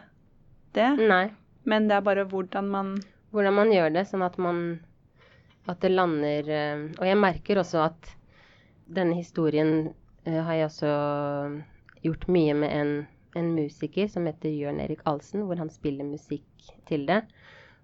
[0.75, 1.25] det, Nei.
[1.67, 2.93] men det er bare hvordan man
[3.31, 4.57] Hvordan man gjør det, sånn at man
[5.67, 8.09] At det lander eh, Og jeg merker også at
[8.91, 9.91] denne historien
[10.27, 10.93] uh, har jeg også
[12.03, 12.93] gjort mye med en,
[13.39, 17.21] en musiker som heter Jørn Erik Alsen, hvor han spiller musikk til det.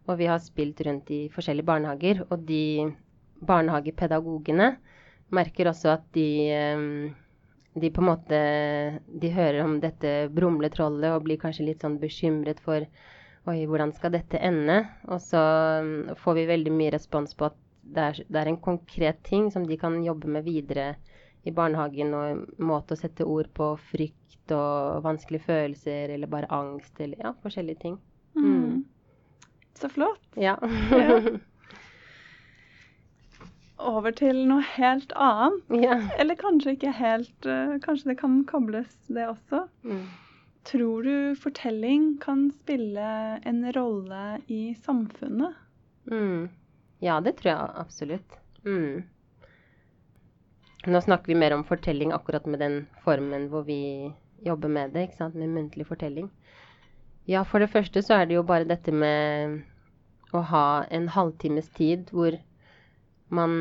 [0.08, 2.24] Og vi har spilt rundt i forskjellige barnehager.
[2.32, 2.91] Og de
[3.48, 4.72] barnehagepedagogene
[5.36, 7.12] merker også at de, eh,
[7.76, 8.39] de på en måte
[9.22, 12.88] De hører om dette brumletrollet og blir kanskje litt sånn bekymret for
[13.48, 14.82] Oi, hvordan skal dette ende?
[15.08, 17.56] Og så mm, får vi veldig mye respons på at
[17.96, 20.98] det er, det er en konkret ting som de kan jobbe med videre
[21.48, 27.00] i barnehagen, og måte å sette ord på frykt og vanskelige følelser eller bare angst
[27.00, 27.96] eller ja, forskjellige ting.
[28.36, 28.84] Mm.
[29.78, 30.24] Så flott.
[30.36, 30.58] Ja.
[30.92, 31.22] ja.
[33.78, 35.68] Over til noe helt annet.
[35.84, 36.00] Ja.
[36.18, 39.68] Eller kanskje ikke helt uh, Kanskje det kan kobles, det også.
[39.86, 40.08] Mm.
[40.68, 43.12] Tror du fortelling kan spille
[43.46, 45.54] en rolle i samfunnet?
[46.10, 46.50] Mm.
[47.06, 48.40] Ja, det tror jeg absolutt.
[48.66, 49.06] Mm.
[50.88, 54.10] Nå snakker vi mer om fortelling akkurat med den formen hvor vi
[54.44, 55.38] jobber med det, ikke sant?
[55.38, 56.28] med muntlig fortelling.
[57.28, 59.58] Ja, for det første så er det jo bare dette med
[60.36, 62.38] å ha en halvtimes tid hvor
[63.28, 63.52] man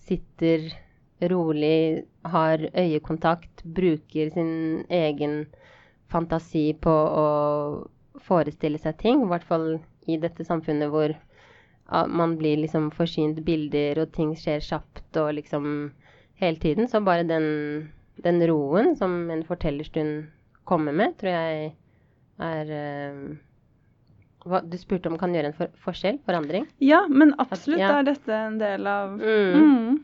[0.00, 0.70] sitter
[1.28, 5.44] rolig, har øyekontakt, bruker sin egen
[6.10, 7.26] fantasi på å
[8.24, 9.20] forestille seg ting.
[9.22, 9.68] I hvert fall
[10.08, 11.12] i dette samfunnet hvor
[12.08, 15.66] man blir liksom forsynt bilder, og ting skjer kjapt og liksom
[16.40, 16.88] hele tiden.
[16.88, 17.92] Så bare den,
[18.24, 20.32] den roen som en fortellerstund
[20.64, 21.72] kommer med, tror jeg
[22.40, 23.34] er uh,
[24.48, 26.20] hva, Du spurte om kan gjøre en for, forskjell?
[26.26, 26.66] Forandring?
[26.82, 27.92] Ja, men absolutt ja.
[27.98, 29.58] er dette en del av mm.
[29.58, 30.00] Mm.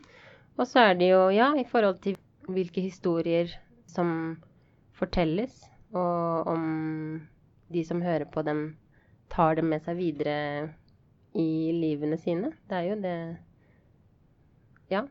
[0.59, 2.17] Og så er det jo, ja, i forhold til
[2.49, 3.51] hvilke historier
[3.87, 4.37] som
[4.99, 5.61] fortelles,
[5.95, 6.65] og om
[7.71, 8.73] de som hører på dem,
[9.31, 10.35] tar dem med seg videre
[11.37, 12.51] i livene sine.
[12.67, 13.19] Det er jo det
[14.89, 15.03] Ja,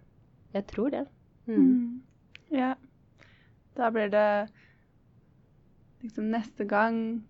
[0.52, 1.06] jeg tror det.
[1.46, 1.56] Mm.
[1.56, 2.02] mm.
[2.50, 2.74] Ja.
[3.78, 4.48] Da blir det
[6.02, 7.22] liksom neste gang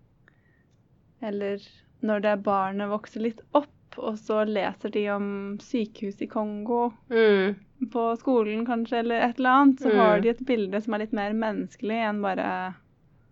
[1.21, 1.59] Eller
[2.01, 3.67] når det barnet vokser litt opp
[3.97, 7.55] og så leser de om sykehus i Kongo Mm.
[7.91, 9.97] på skolen kanskje, eller et eller annet, så Mm.
[9.97, 12.75] har de et bilde som er litt mer menneskelig enn bare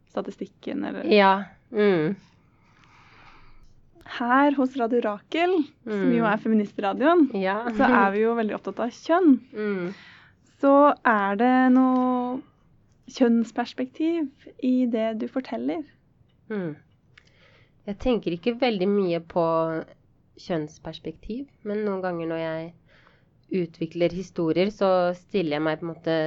[0.10, 1.44] statistikken eller Ja.
[1.72, 2.16] Mm.
[4.18, 6.34] Her hos Radio Rakel, som jo Mm.
[6.34, 7.64] er feministradioen, Ja.
[7.70, 9.40] så er vi jo veldig opptatt av kjønn.
[9.54, 9.94] mm.
[10.62, 12.42] Så er det noe
[13.12, 15.84] kjønnsperspektiv i det du forteller?
[16.52, 16.76] Mm.
[17.88, 19.46] Jeg tenker ikke veldig mye på
[20.44, 22.68] kjønnsperspektiv, men noen ganger når jeg
[23.64, 26.18] utvikler historier, så stiller jeg meg på en måte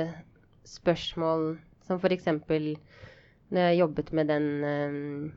[0.69, 1.53] spørsmål
[1.85, 2.73] som eksempel
[3.51, 5.31] når jeg jobbet med den eh,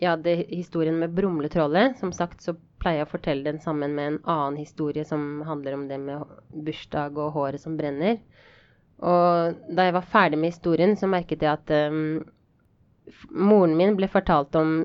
[0.00, 1.98] ja, det, historien med Brumletrollet.
[2.00, 5.76] Som sagt så pleier jeg å fortelle den sammen med en annen historie som handler
[5.76, 6.24] om det med
[6.66, 8.18] bursdag og håret som brenner.
[9.02, 12.22] Og da jeg var ferdig med historien, så merket jeg at um,
[13.34, 14.84] moren min ble fortalt om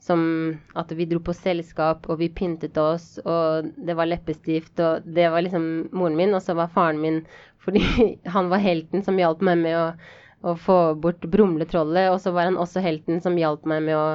[0.00, 0.22] som
[0.80, 5.26] at vi dro på selskap, og vi pyntet oss, og det var leppestift, og det
[5.28, 7.20] var liksom moren min, og så var faren min
[7.64, 7.82] fordi
[8.24, 9.86] han var helten som hjalp meg med å,
[10.48, 14.06] å få bort brumletrollet, og så var han også helten som hjalp meg med å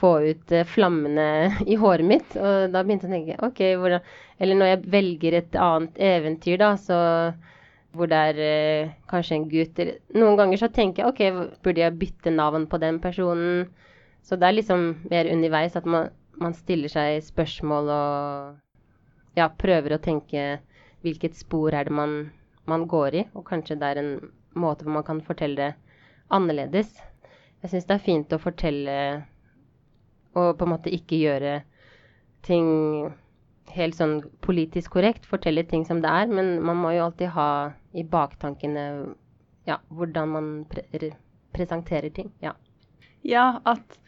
[0.00, 1.28] få ut eh, flammene
[1.72, 2.34] i håret mitt.
[2.34, 4.10] Og da begynte jeg å tenke OK, hvordan
[4.40, 6.98] Eller når jeg velger et annet eventyr, da, så
[7.96, 9.80] hvor det er eh, kanskje en gutt
[10.14, 13.68] Noen ganger så tenker jeg OK, burde jeg bytte navn på den personen?
[14.22, 19.96] Så det er liksom mer underveis at man, man stiller seg spørsmål og ja, prøver
[19.96, 20.60] å tenke
[21.02, 22.30] hvilket spor er det man,
[22.68, 24.12] man går i, og kanskje det er en
[24.54, 25.98] måte hvor man kan fortelle det
[26.30, 26.92] annerledes.
[27.62, 28.96] Jeg syns det er fint å fortelle
[30.38, 31.56] og på en måte ikke gjøre
[32.46, 32.68] ting
[33.74, 37.72] helt sånn politisk korrekt, fortelle ting som det er, men man må jo alltid ha
[37.94, 39.14] i baktankene
[39.66, 41.16] ja, hvordan man pre re-
[41.54, 42.30] presenterer ting.
[42.42, 42.52] Ja.
[43.22, 43.98] Ja, at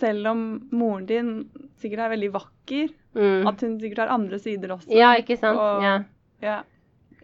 [0.00, 1.30] selv om moren din
[1.80, 3.46] sikkert er veldig vakker, Mm.
[3.48, 4.86] at hun sikkert har andre sider også.
[4.94, 5.58] Ja, ikke sant?
[5.58, 5.96] Og- Ja.
[6.42, 6.62] Ja.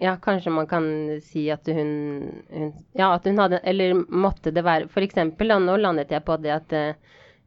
[0.01, 4.65] ja, kanskje man kan si at hun, hun Ja, at hun hadde Eller måtte det
[4.65, 6.95] være For eksempel, da, nå landet jeg på det at eh,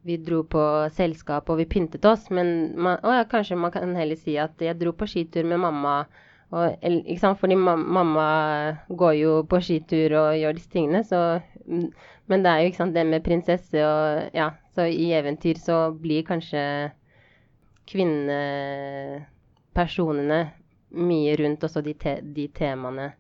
[0.10, 0.64] vi dro på
[0.98, 2.48] selskap og vi pyntet oss, men
[2.82, 5.96] man, ja, kanskje man kan heller si at jeg dro på skitur med mamma.
[6.50, 7.38] Og, ikke sant?
[7.38, 8.28] Fordi ma mamma
[8.90, 11.92] går jo på skitur og gjør disse tingene, så mm,
[12.30, 15.92] Men det er jo ikke sant, det med prinsesse og Ja, så i eventyr så
[15.98, 16.92] blir kanskje
[17.90, 20.40] kvinnepersonene
[20.90, 23.14] mye rundt også de, te de temaene.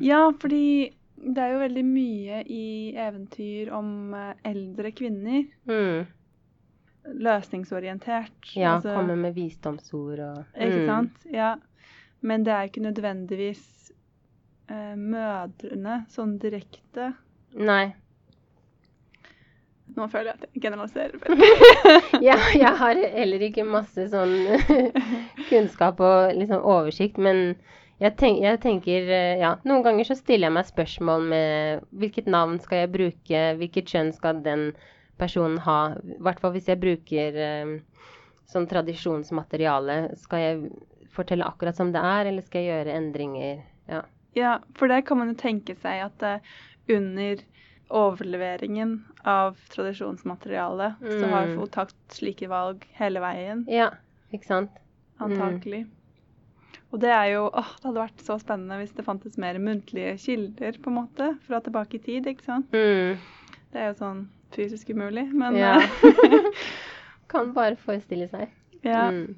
[0.00, 2.64] ja, fordi det er jo veldig mye i
[2.98, 5.44] eventyr om eh, eldre kvinner.
[5.70, 6.06] Mm.
[7.20, 8.54] Løsningsorientert.
[8.56, 10.86] Ja, altså- komme med visdomsord og Ikke Mm.
[10.86, 11.26] sant?
[11.32, 11.54] Ja.
[12.22, 13.92] Men det er ikke nødvendigvis
[14.70, 17.14] eh, mødrene sånn direkte.
[17.54, 17.94] Nei.
[19.96, 21.18] Nå føler jeg at jeg generaliserer.
[22.24, 24.32] Ja, jeg har heller ikke masse sånn
[25.50, 27.54] kunnskap og liksom oversikt, men
[28.02, 32.30] jeg, tenk, jeg tenker eh, Ja, noen ganger så stiller jeg meg spørsmål med hvilket
[32.30, 34.70] navn skal jeg bruke, hvilket kjønn skal den
[35.20, 35.78] personen ha?
[36.02, 37.76] I hvert fall hvis jeg bruker eh,
[38.50, 39.98] sånn tradisjonsmateriale.
[40.20, 40.60] Skal jeg
[41.14, 43.64] fortelle akkurat som det er, eller skal jeg gjøre endringer?
[43.90, 44.04] Ja.
[44.34, 46.54] Ja, for det kan man jo tenke seg at eh,
[46.90, 47.42] under
[47.94, 48.96] overleveringen
[49.28, 53.90] av tradisjonsmateriale, så har hun folk tatt slike valg hele veien, ja,
[54.34, 54.80] ikke sant?
[55.22, 55.84] antakelig.
[56.94, 60.12] Og det er jo åh, Det hadde vært så spennende hvis det fantes mer muntlige
[60.22, 62.26] kilder på en måte, fra tilbake i tid.
[62.30, 62.70] ikke sant?
[62.70, 63.16] Mm.
[63.74, 64.20] Det er jo sånn
[64.54, 65.72] fysisk umulig, men Ja.
[65.80, 66.50] eh,
[67.34, 68.48] Kan bare forestille seg.
[68.86, 69.08] ja.
[69.10, 69.34] Mm.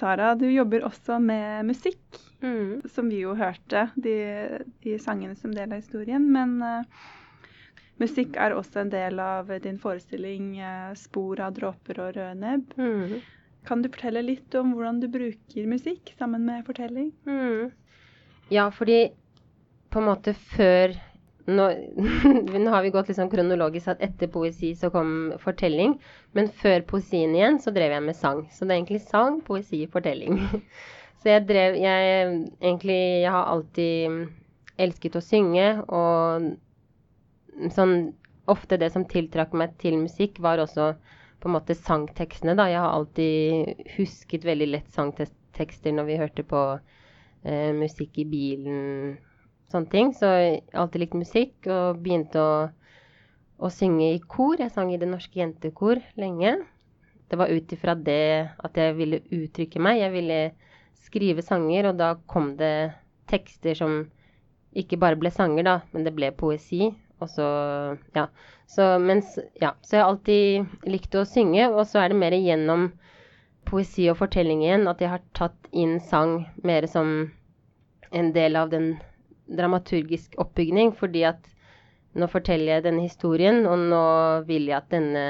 [0.00, 1.98] Sara, du jobber også med musikk,
[2.40, 2.80] Mm.
[2.88, 4.14] som vi jo hørte, de,
[4.80, 6.24] de sangene som del av historien.
[6.32, 6.84] Men uh,
[8.00, 12.72] musikk er også en del av din forestilling uh, 'Spor av dråper og rød nebb'.
[12.78, 13.20] Mm.
[13.68, 17.10] Kan du fortelle litt om hvordan du bruker musikk sammen med fortelling?
[17.28, 17.70] Mm.
[18.50, 19.10] Ja, fordi
[19.90, 20.94] på en måte før
[21.50, 21.66] nå,
[22.64, 25.96] nå har vi gått sånn kronologisk at etter poesi så kom fortelling.
[26.36, 28.44] Men før poesien igjen så drev jeg med sang.
[28.54, 30.40] Så det er egentlig sang, poesi, fortelling.
[31.20, 32.28] Så jeg drev Jeg
[32.64, 34.30] egentlig Jeg har alltid
[34.80, 36.46] elsket å synge, og
[37.74, 37.92] sånn
[38.48, 40.94] ofte det som tiltrakk meg til musikk, var også
[41.40, 42.68] på en måte sangtekstene, da.
[42.68, 49.16] Jeg har alltid husket veldig lett sangtekster når vi hørte på eh, musikk i bilen,
[49.72, 50.12] sånne ting.
[50.16, 52.54] Så jeg har alltid likt musikk og begynte å,
[53.60, 54.60] å synge i kor.
[54.60, 56.58] Jeg sang i Det Norske Jentekor lenge.
[57.30, 60.00] Det var ut ifra det at jeg ville uttrykke meg.
[60.02, 60.40] Jeg ville
[61.00, 62.92] skrive sanger, og da kom det
[63.30, 64.02] tekster som
[64.76, 66.90] ikke bare ble sanger, da, men det ble poesi.
[67.22, 67.50] Og så
[68.16, 68.28] Ja.
[68.70, 72.36] Så, mens, ja, så jeg har alltid likt å synge, og så er det mer
[72.36, 72.92] gjennom
[73.66, 77.32] poesi og fortelling igjen at jeg har tatt inn sang mer som
[78.14, 78.92] en del av den
[79.50, 81.50] dramaturgisk oppbygning, fordi at
[82.14, 84.04] nå forteller jeg denne historien, og nå
[84.46, 85.24] vil jeg at denne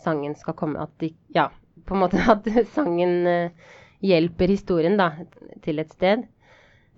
[0.00, 1.50] sangen skal komme At de, ja,
[1.84, 5.12] på en måte at sangen uh, hjelper historien da,
[5.64, 6.24] til et sted.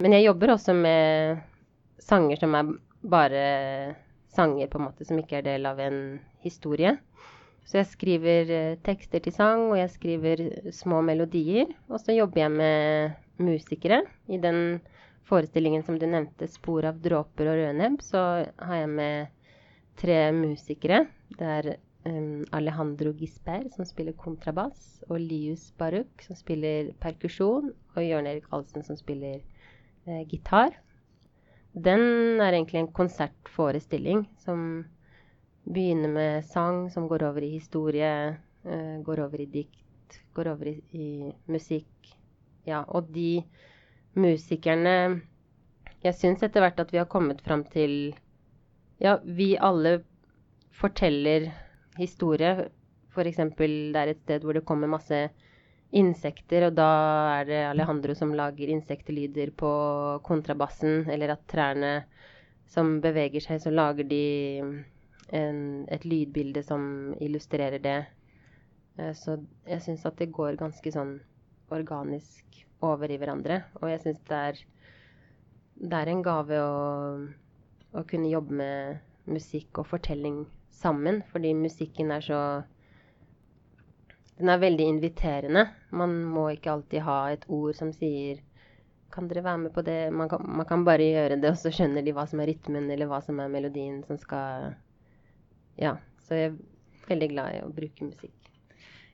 [0.03, 1.43] Men jeg jobber også med
[2.03, 2.73] sanger som er
[3.03, 3.43] bare
[4.37, 5.99] sanger, på en måte, som ikke er del av en
[6.45, 6.97] historie.
[7.69, 11.71] Så jeg skriver uh, tekster til sang, og jeg skriver små melodier.
[11.89, 14.81] Og så jobber jeg med musikere i den
[15.29, 19.27] forestillingen som du nevnte, 'Spor av dråper og rødnebb', så har jeg med
[19.97, 21.07] tre musikere.
[21.39, 21.75] Det er
[22.07, 28.49] um, Alejandro Gisper, som spiller kontrabass, og Lius Baruk, som spiller perkusjon, og Jørn Erik
[28.53, 29.39] Halsen, som spiller
[30.09, 30.75] uh, gitar.
[31.73, 34.85] Den er egentlig en konsertforestilling som
[35.65, 40.69] begynner med sang, som går over i historie, uh, går over i dikt, går over
[40.69, 41.07] i, i
[41.49, 42.13] musikk.
[42.67, 43.43] Ja, og de
[44.15, 45.23] musikerne
[46.03, 48.15] Jeg syns etter hvert at vi har kommet fram til
[49.01, 50.03] Ja, vi alle
[50.71, 51.49] forteller
[51.99, 52.69] historie.
[53.15, 53.37] F.eks.
[53.59, 55.31] det er et sted hvor det kommer masse
[55.93, 56.89] insekter, og da
[57.41, 59.73] er det Alejandro som lager insektlyder på
[60.25, 61.93] kontrabassen, eller at trærne
[62.73, 64.25] som beveger seg, så lager de
[65.37, 65.61] en,
[65.93, 67.99] et lydbilde som illustrerer det.
[68.99, 69.37] Eh, så
[69.69, 71.19] jeg syns at det går ganske sånn
[71.73, 73.63] organisk over i hverandre.
[73.81, 74.61] Og jeg syns det er,
[75.83, 76.75] det er en gave å,
[77.93, 82.41] å, kunne jobbe med musikk og fortelling sammen, fordi musikken er så
[84.43, 85.69] Den er veldig inviterende.
[85.95, 88.41] Man må ikke alltid ha et ord som sier
[89.13, 90.11] kan dere være med på det?
[90.11, 92.91] Man kan, man kan, bare gjøre det, og så skjønner de hva som er rytmen,
[92.91, 94.73] eller hva som er melodien som skal
[95.79, 95.97] Ja.
[96.27, 96.57] Så jeg er
[97.09, 98.35] veldig glad i å bruke musikk.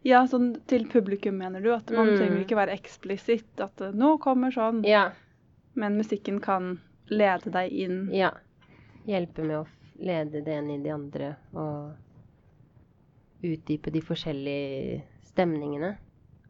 [0.06, 1.72] Ja, sånn til publikum, mener du?
[1.74, 2.16] At man mm.
[2.16, 3.60] trenger ikke være eksplisitt.
[3.60, 4.84] At 'nå kommer sånn'.
[4.86, 5.10] Ja.
[5.74, 6.78] Men musikken kan
[7.10, 8.08] lede deg inn.
[8.14, 8.30] Ja.
[9.08, 9.66] Hjelpe med å
[9.98, 11.36] lede det ene i de andre.
[11.52, 11.92] Og
[13.42, 15.02] utdype de forskjellige
[15.38, 15.94] stemningene.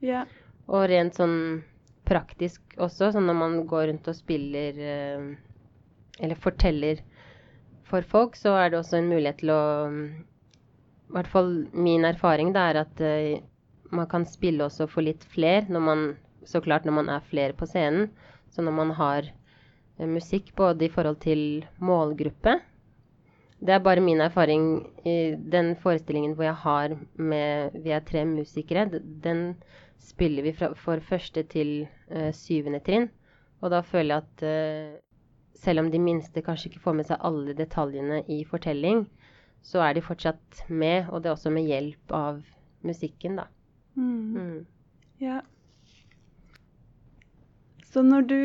[0.01, 0.25] Ja.
[0.69, 1.63] Og rent sånn
[2.09, 5.29] praktisk også, sånn når man går rundt og spiller uh,
[6.19, 7.03] Eller forteller
[7.89, 9.63] for folk, så er det også en mulighet til å
[11.09, 13.39] i hvert fall min erfaring da, er at uh,
[13.97, 16.09] man kan spille også for litt fler, når man
[16.49, 18.07] Så klart når man er flere på scenen.
[18.49, 22.55] Så når man har uh, musikk både i forhold til målgruppe
[23.59, 28.25] Det er bare min erfaring i den forestillingen hvor jeg har med Vi er tre
[28.25, 28.87] musikere.
[29.25, 29.57] Den
[29.99, 33.09] spiller vi fra, for første til uh, syvende trinn.
[33.61, 35.03] Og da føler jeg at
[35.59, 39.07] selv om de minste kanskje ikke får med seg alle detaljene i fortelling,
[39.63, 42.43] så er de fortsatt med, og det er også med hjelp av
[42.87, 43.49] musikken, da.
[43.99, 44.37] Mm.
[44.37, 44.67] Mm.
[45.21, 45.41] Ja.
[47.89, 48.41] Så når du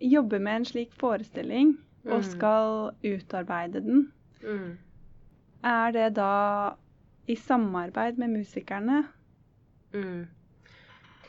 [0.00, 1.76] jobber med en slik forestilling
[2.08, 2.28] og mm.
[2.32, 4.08] skal utarbeide den,
[4.42, 4.78] mm.
[5.64, 6.30] er det da
[7.30, 9.04] i samarbeid med musikerne?
[9.94, 10.26] Mm.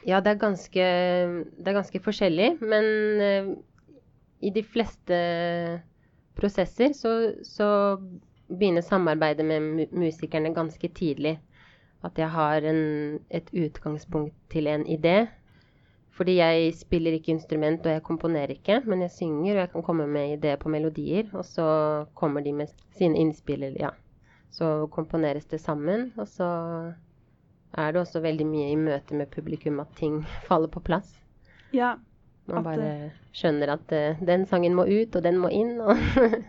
[0.07, 0.85] Ja, det er, ganske,
[1.57, 2.85] det er ganske forskjellig, men
[3.23, 3.53] uh,
[4.43, 5.17] i de fleste
[6.35, 7.13] prosesser så,
[7.47, 7.69] så
[8.49, 11.37] begynner samarbeidet med musikerne ganske tidlig.
[12.03, 15.27] At jeg har en, et utgangspunkt til en idé.
[16.13, 19.85] Fordi jeg spiller ikke instrument, og jeg komponerer ikke, men jeg synger, og jeg kan
[19.85, 21.31] komme med ideer på melodier.
[21.33, 21.65] Og så
[22.13, 23.89] kommer de med sine innspill, ja.
[24.53, 26.11] Så komponeres det sammen.
[26.17, 26.49] Og så
[27.73, 31.15] er det også veldig mye i møte med publikum at ting faller på plass.
[31.73, 31.95] Ja.
[32.45, 35.97] Man bare skjønner at uh, den sangen må ut, og den må inn, og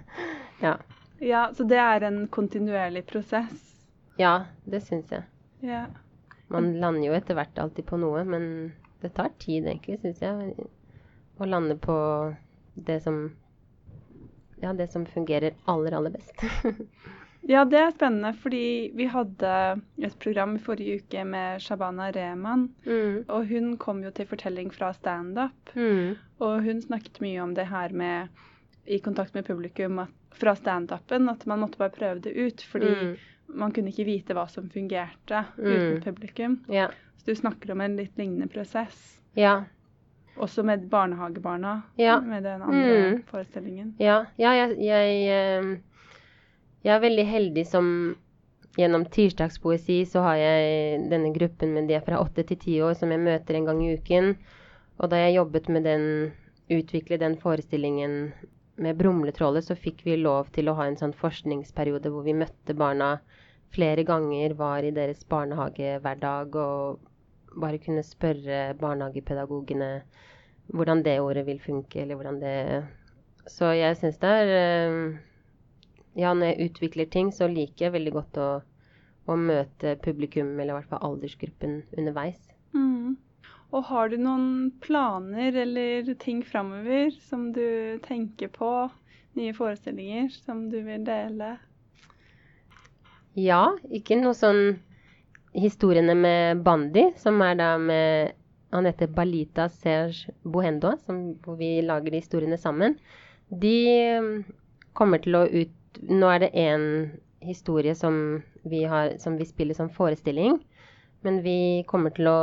[0.67, 0.77] ja.
[1.23, 3.71] Ja, Så det er en kontinuerlig prosess?
[4.19, 5.23] Ja, det syns jeg.
[5.63, 5.87] Ja.
[6.53, 10.69] Man lander jo etter hvert alltid på noe, men det tar tid, egentlig, syns jeg,
[11.37, 11.97] å lande på
[12.75, 13.27] det som
[14.63, 16.33] Ja, det som fungerer aller, aller best.
[17.53, 19.51] ja, det er spennende, fordi vi hadde
[20.01, 22.69] et program i forrige uke med Shabana Rehman.
[22.87, 23.27] Mm.
[23.29, 25.75] Og hun kom jo til fortelling fra standup.
[25.75, 26.15] Mm.
[26.41, 28.33] Og hun snakket mye om det her med
[28.87, 32.65] i kontakt med publikum at, fra standupen at man måtte bare prøve det ut.
[32.71, 33.15] Fordi mm.
[33.61, 35.69] man kunne ikke vite hva som fungerte mm.
[35.69, 36.61] uten publikum.
[36.73, 36.89] Ja.
[37.25, 39.21] Du snakker om en litt lignende prosess.
[39.35, 39.65] Ja.
[40.37, 42.21] Også med barnehagebarna, ja.
[42.21, 43.23] med den andre mm.
[43.31, 43.95] forestillingen.
[44.03, 45.71] Ja, ja jeg, jeg, ehm,
[46.83, 47.89] jeg, er veldig heldig som
[48.75, 53.13] Gjennom tirsdagspoesi så har jeg denne gruppen med de fra åtte til ti år som
[53.15, 54.33] jeg møter en gang i uken.
[54.99, 56.09] Og da jeg jobbet med den,
[56.75, 58.33] utvikle den forestillingen
[58.83, 62.75] med Brumletrollet så fikk vi lov til å ha en sånn forskningsperiode hvor vi møtte
[62.75, 63.21] barna
[63.75, 66.99] flere ganger, var i deres barnehage hver dag og
[67.61, 69.91] bare kunne spørre barnehagepedagogene
[70.73, 72.85] hvordan det året vil funke, eller hvordan det
[73.47, 75.19] Så jeg syns det er eh,
[76.17, 78.49] Ja, når jeg utvikler ting, så liker jeg veldig godt å,
[79.27, 82.39] å møte publikum, eller i hvert fall aldersgruppen, underveis.
[82.73, 83.17] Mm.
[83.75, 88.71] Og har du noen planer eller ting framover som du tenker på?
[89.35, 91.57] Nye forestillinger som du vil dele?
[93.35, 94.79] Ja, ikke noe sånn
[95.55, 98.35] historiene med Bandi, som er da med
[98.75, 102.97] Han heter Balita Serge Bohendo, som, hvor vi lager de historiene sammen.
[103.47, 103.77] De
[104.19, 104.33] mm,
[104.93, 106.87] kommer til å ut Nå er det én
[107.39, 110.59] historie som vi, har, som vi spiller som forestilling.
[111.23, 112.39] Men vi kommer til å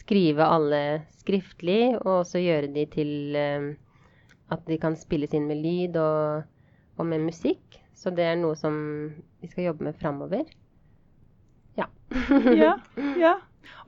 [0.00, 0.80] skrive alle
[1.20, 3.68] skriftlig, og også gjøre de til um,
[4.50, 6.48] at de kan spilles inn med lyd og,
[6.96, 7.78] og, med musikk.
[7.94, 8.74] Så det er noe som
[9.42, 10.44] vi skal jobbe med framover.
[12.56, 12.76] Ja.
[13.24, 13.34] ja.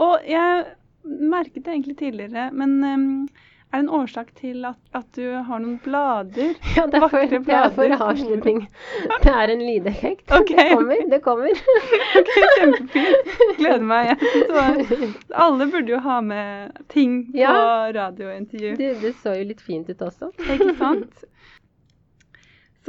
[0.00, 0.64] Og jeg
[1.04, 3.28] merket det egentlig tidligere, men um,
[3.72, 6.56] er det en årsak til at, at, du har noen blader?
[6.76, 8.64] Ja, det er for, det er for avslutning.
[9.22, 10.24] Det er en lydeffekt.
[10.26, 10.56] Okay.
[10.56, 11.60] Det kommer, det kommer.
[12.20, 13.30] ok, Kjempefint.
[13.60, 14.24] Gleder meg.
[14.50, 14.64] Så,
[15.46, 17.54] alle burde jo ha med ting på ja.
[17.94, 18.74] radiointervju.
[18.74, 20.32] Du, det så jo litt fint ut også.
[20.50, 21.29] Ikke sant?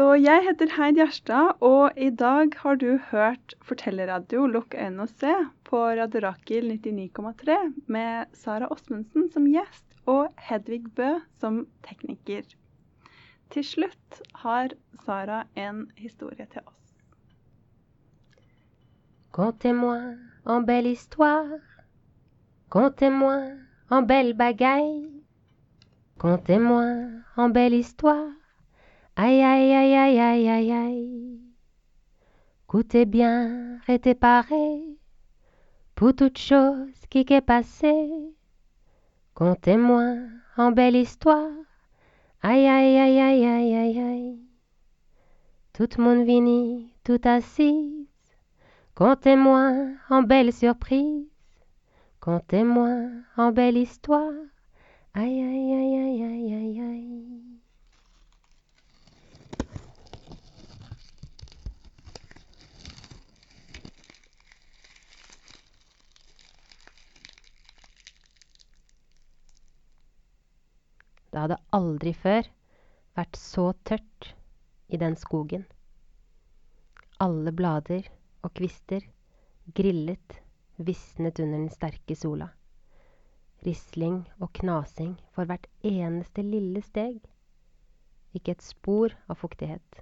[0.01, 5.11] Så jeg heter Heid Gjerstad, og i dag har du hørt Fortellerradio Lukk øynene og
[5.21, 5.33] se
[5.67, 12.49] på Radio Rakel 99,3 med Sara Åsmundsen som gjest og Hedvig Bø som tekniker.
[13.53, 14.73] Til slutt har
[15.05, 16.97] Sara en historie til oss.
[19.37, 20.17] Contez-moi
[20.49, 21.61] en belle histoire.
[22.73, 23.37] Contez-moi
[23.93, 25.21] en belle bagaille.
[26.17, 26.85] Contez-moi
[27.37, 28.40] en belle histoire.
[29.17, 31.39] Aïe, aïe, aïe, aïe, aïe, aïe, aïe.
[32.63, 33.77] Écoutez bien,
[34.15, 34.97] paré
[35.95, 38.09] pour toute chose qui est passée.
[39.33, 40.15] Contez-moi
[40.55, 41.51] en belle histoire.
[42.41, 44.39] Aïe, aïe, aïe, aïe, aïe, aïe, aïe.
[45.73, 48.07] Tout monde vini, tout assise.
[48.95, 49.73] Contez-moi
[50.09, 51.27] en belle surprise.
[52.21, 54.31] Contez-moi en belle histoire.
[55.13, 57.50] Aïe, aïe, aïe, aïe, aïe, aïe, aïe.
[71.31, 72.47] Det hadde aldri før
[73.15, 74.33] vært så tørt
[74.91, 75.63] i den skogen.
[77.23, 78.07] Alle blader
[78.43, 79.05] og kvister
[79.77, 80.41] grillet,
[80.75, 82.49] visnet under den sterke sola.
[83.63, 87.19] Risling og knasing for hvert eneste lille steg.
[88.33, 90.01] Ikke et spor av fuktighet.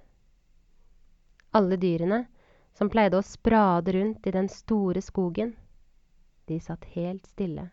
[1.54, 2.24] Alle dyrene,
[2.74, 5.52] som pleide å sprade rundt i den store skogen,
[6.46, 7.68] de satt helt stille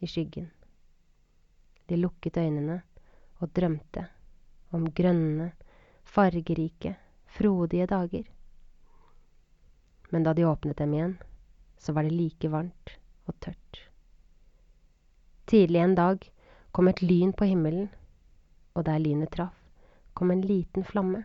[0.00, 0.48] i skyggen.
[1.90, 2.80] De lukket øynene
[3.38, 4.04] og drømte
[4.74, 5.52] om grønne,
[6.04, 6.96] fargerike,
[7.36, 8.26] frodige dager.
[10.10, 11.14] Men da de åpnet dem igjen,
[11.78, 12.94] så var det like varmt
[13.28, 13.82] og tørt.
[15.48, 16.24] Tidlig en dag
[16.72, 17.88] kom et lyn på himmelen,
[18.74, 19.54] og der lynet traff,
[20.14, 21.24] kom en liten flamme.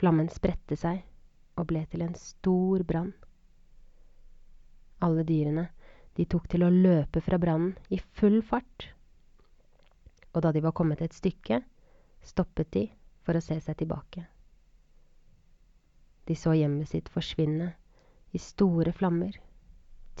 [0.00, 1.04] Flammen spredte seg
[1.56, 3.12] og ble til en stor brann.
[5.02, 5.68] Alle dyrene,
[6.16, 8.90] de tok til å løpe fra brannen i full fart
[10.32, 11.60] og da de var kommet et stykke,
[12.24, 12.86] stoppet de
[13.26, 14.24] for å se seg tilbake.
[16.28, 17.72] De så hjemmet sitt forsvinne
[18.32, 19.34] i store flammer,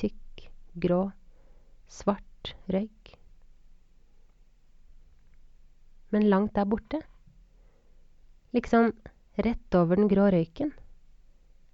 [0.00, 0.48] tykk,
[0.82, 1.04] grå,
[1.88, 3.14] svart røyk.
[6.12, 7.00] Men langt der borte,
[8.52, 8.90] liksom
[9.40, 10.74] rett over den grå røyken,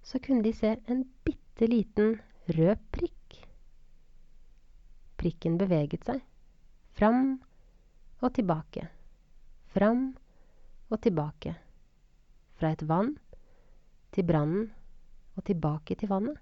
[0.05, 2.15] så kunne de se en bitte liten
[2.47, 3.41] rød prikk.
[5.19, 6.21] Prikken beveget seg,
[6.95, 7.41] fram
[8.19, 8.87] og tilbake.
[9.73, 10.11] Fram
[10.89, 11.55] og tilbake.
[12.59, 13.13] Fra et vann
[14.11, 14.69] til brannen
[15.37, 16.37] og tilbake til vannet.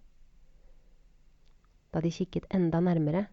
[1.94, 3.28] Da de kikket enda nærmere,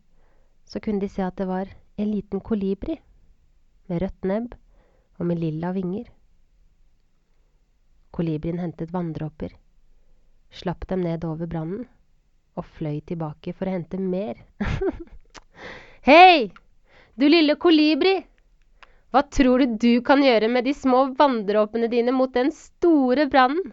[0.64, 2.98] så kunne de se at det var en liten kolibri
[3.88, 4.54] med rødt nebb
[5.18, 6.08] og med lilla vinger.
[8.14, 9.50] Kolibrien hentet vanndråper,
[10.50, 11.86] slapp dem ned over brannen
[12.54, 14.38] og fløy tilbake for å hente mer.
[16.08, 16.52] Hei,
[17.18, 18.20] du lille kolibri!
[19.14, 23.68] Hva tror du du kan gjøre med de små vanndråpene dine mot den store brannen?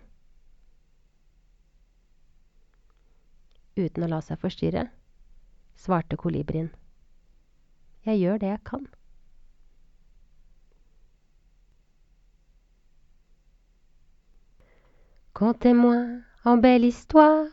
[3.74, 4.84] Uten å la seg forstyrre,
[5.74, 6.70] svarte kolibrien.
[8.06, 8.86] Jeg gjør det jeg kan.
[15.42, 16.00] Contez-moi
[16.46, 17.50] en belle histoire,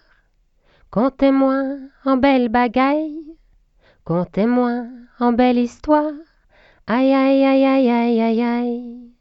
[0.93, 3.39] contez-moi en belle bagaille,
[4.05, 4.75] contez-moi
[5.25, 6.28] en belle histoire.
[6.91, 9.13] Aïe ai, ai, ai, ai, ai, ai.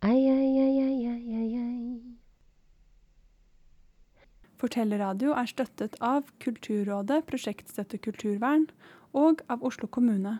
[0.00, 2.16] Ai, ai, ai, ai, ai, ai, ai.
[4.54, 8.68] Fortellerradio er støttet av Kulturrådet, Prosjektstøtte kulturvern
[9.18, 10.36] og av Oslo kommune.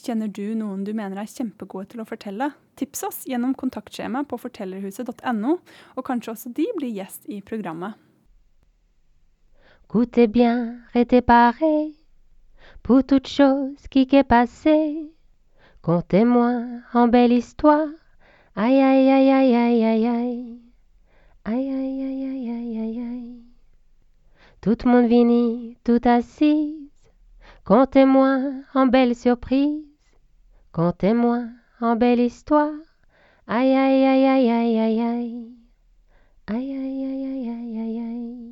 [0.00, 2.48] Kjenner du noen du mener er kjempegode til å fortelle?
[2.80, 5.58] Tips oss gjennom kontaktskjema på fortellerhuset.no,
[6.00, 7.92] og kanskje også de blir gjest i programmet.
[9.92, 10.80] Goûtez bien,
[11.28, 11.92] parés
[12.82, 15.15] pour toute chose qui est passée.
[15.86, 16.50] Contez-moi
[16.94, 17.86] en belle histoire.
[18.56, 20.60] Aïe aïe aïe aïe aïe aïe aïe.
[21.44, 23.42] Aïe aïe aïe aïe aïe aïe aïe.
[24.60, 26.90] Tout le monde vini, tout assise.
[27.64, 28.40] Contez-moi
[28.74, 29.84] en belle surprise.
[30.72, 31.44] Contez-moi
[31.80, 32.74] en belle histoire.
[33.46, 35.52] Aïe aïe aïe aïe aïe aïe aïe.
[36.48, 38.45] Aïe aïe aïe aïe aïe aïe.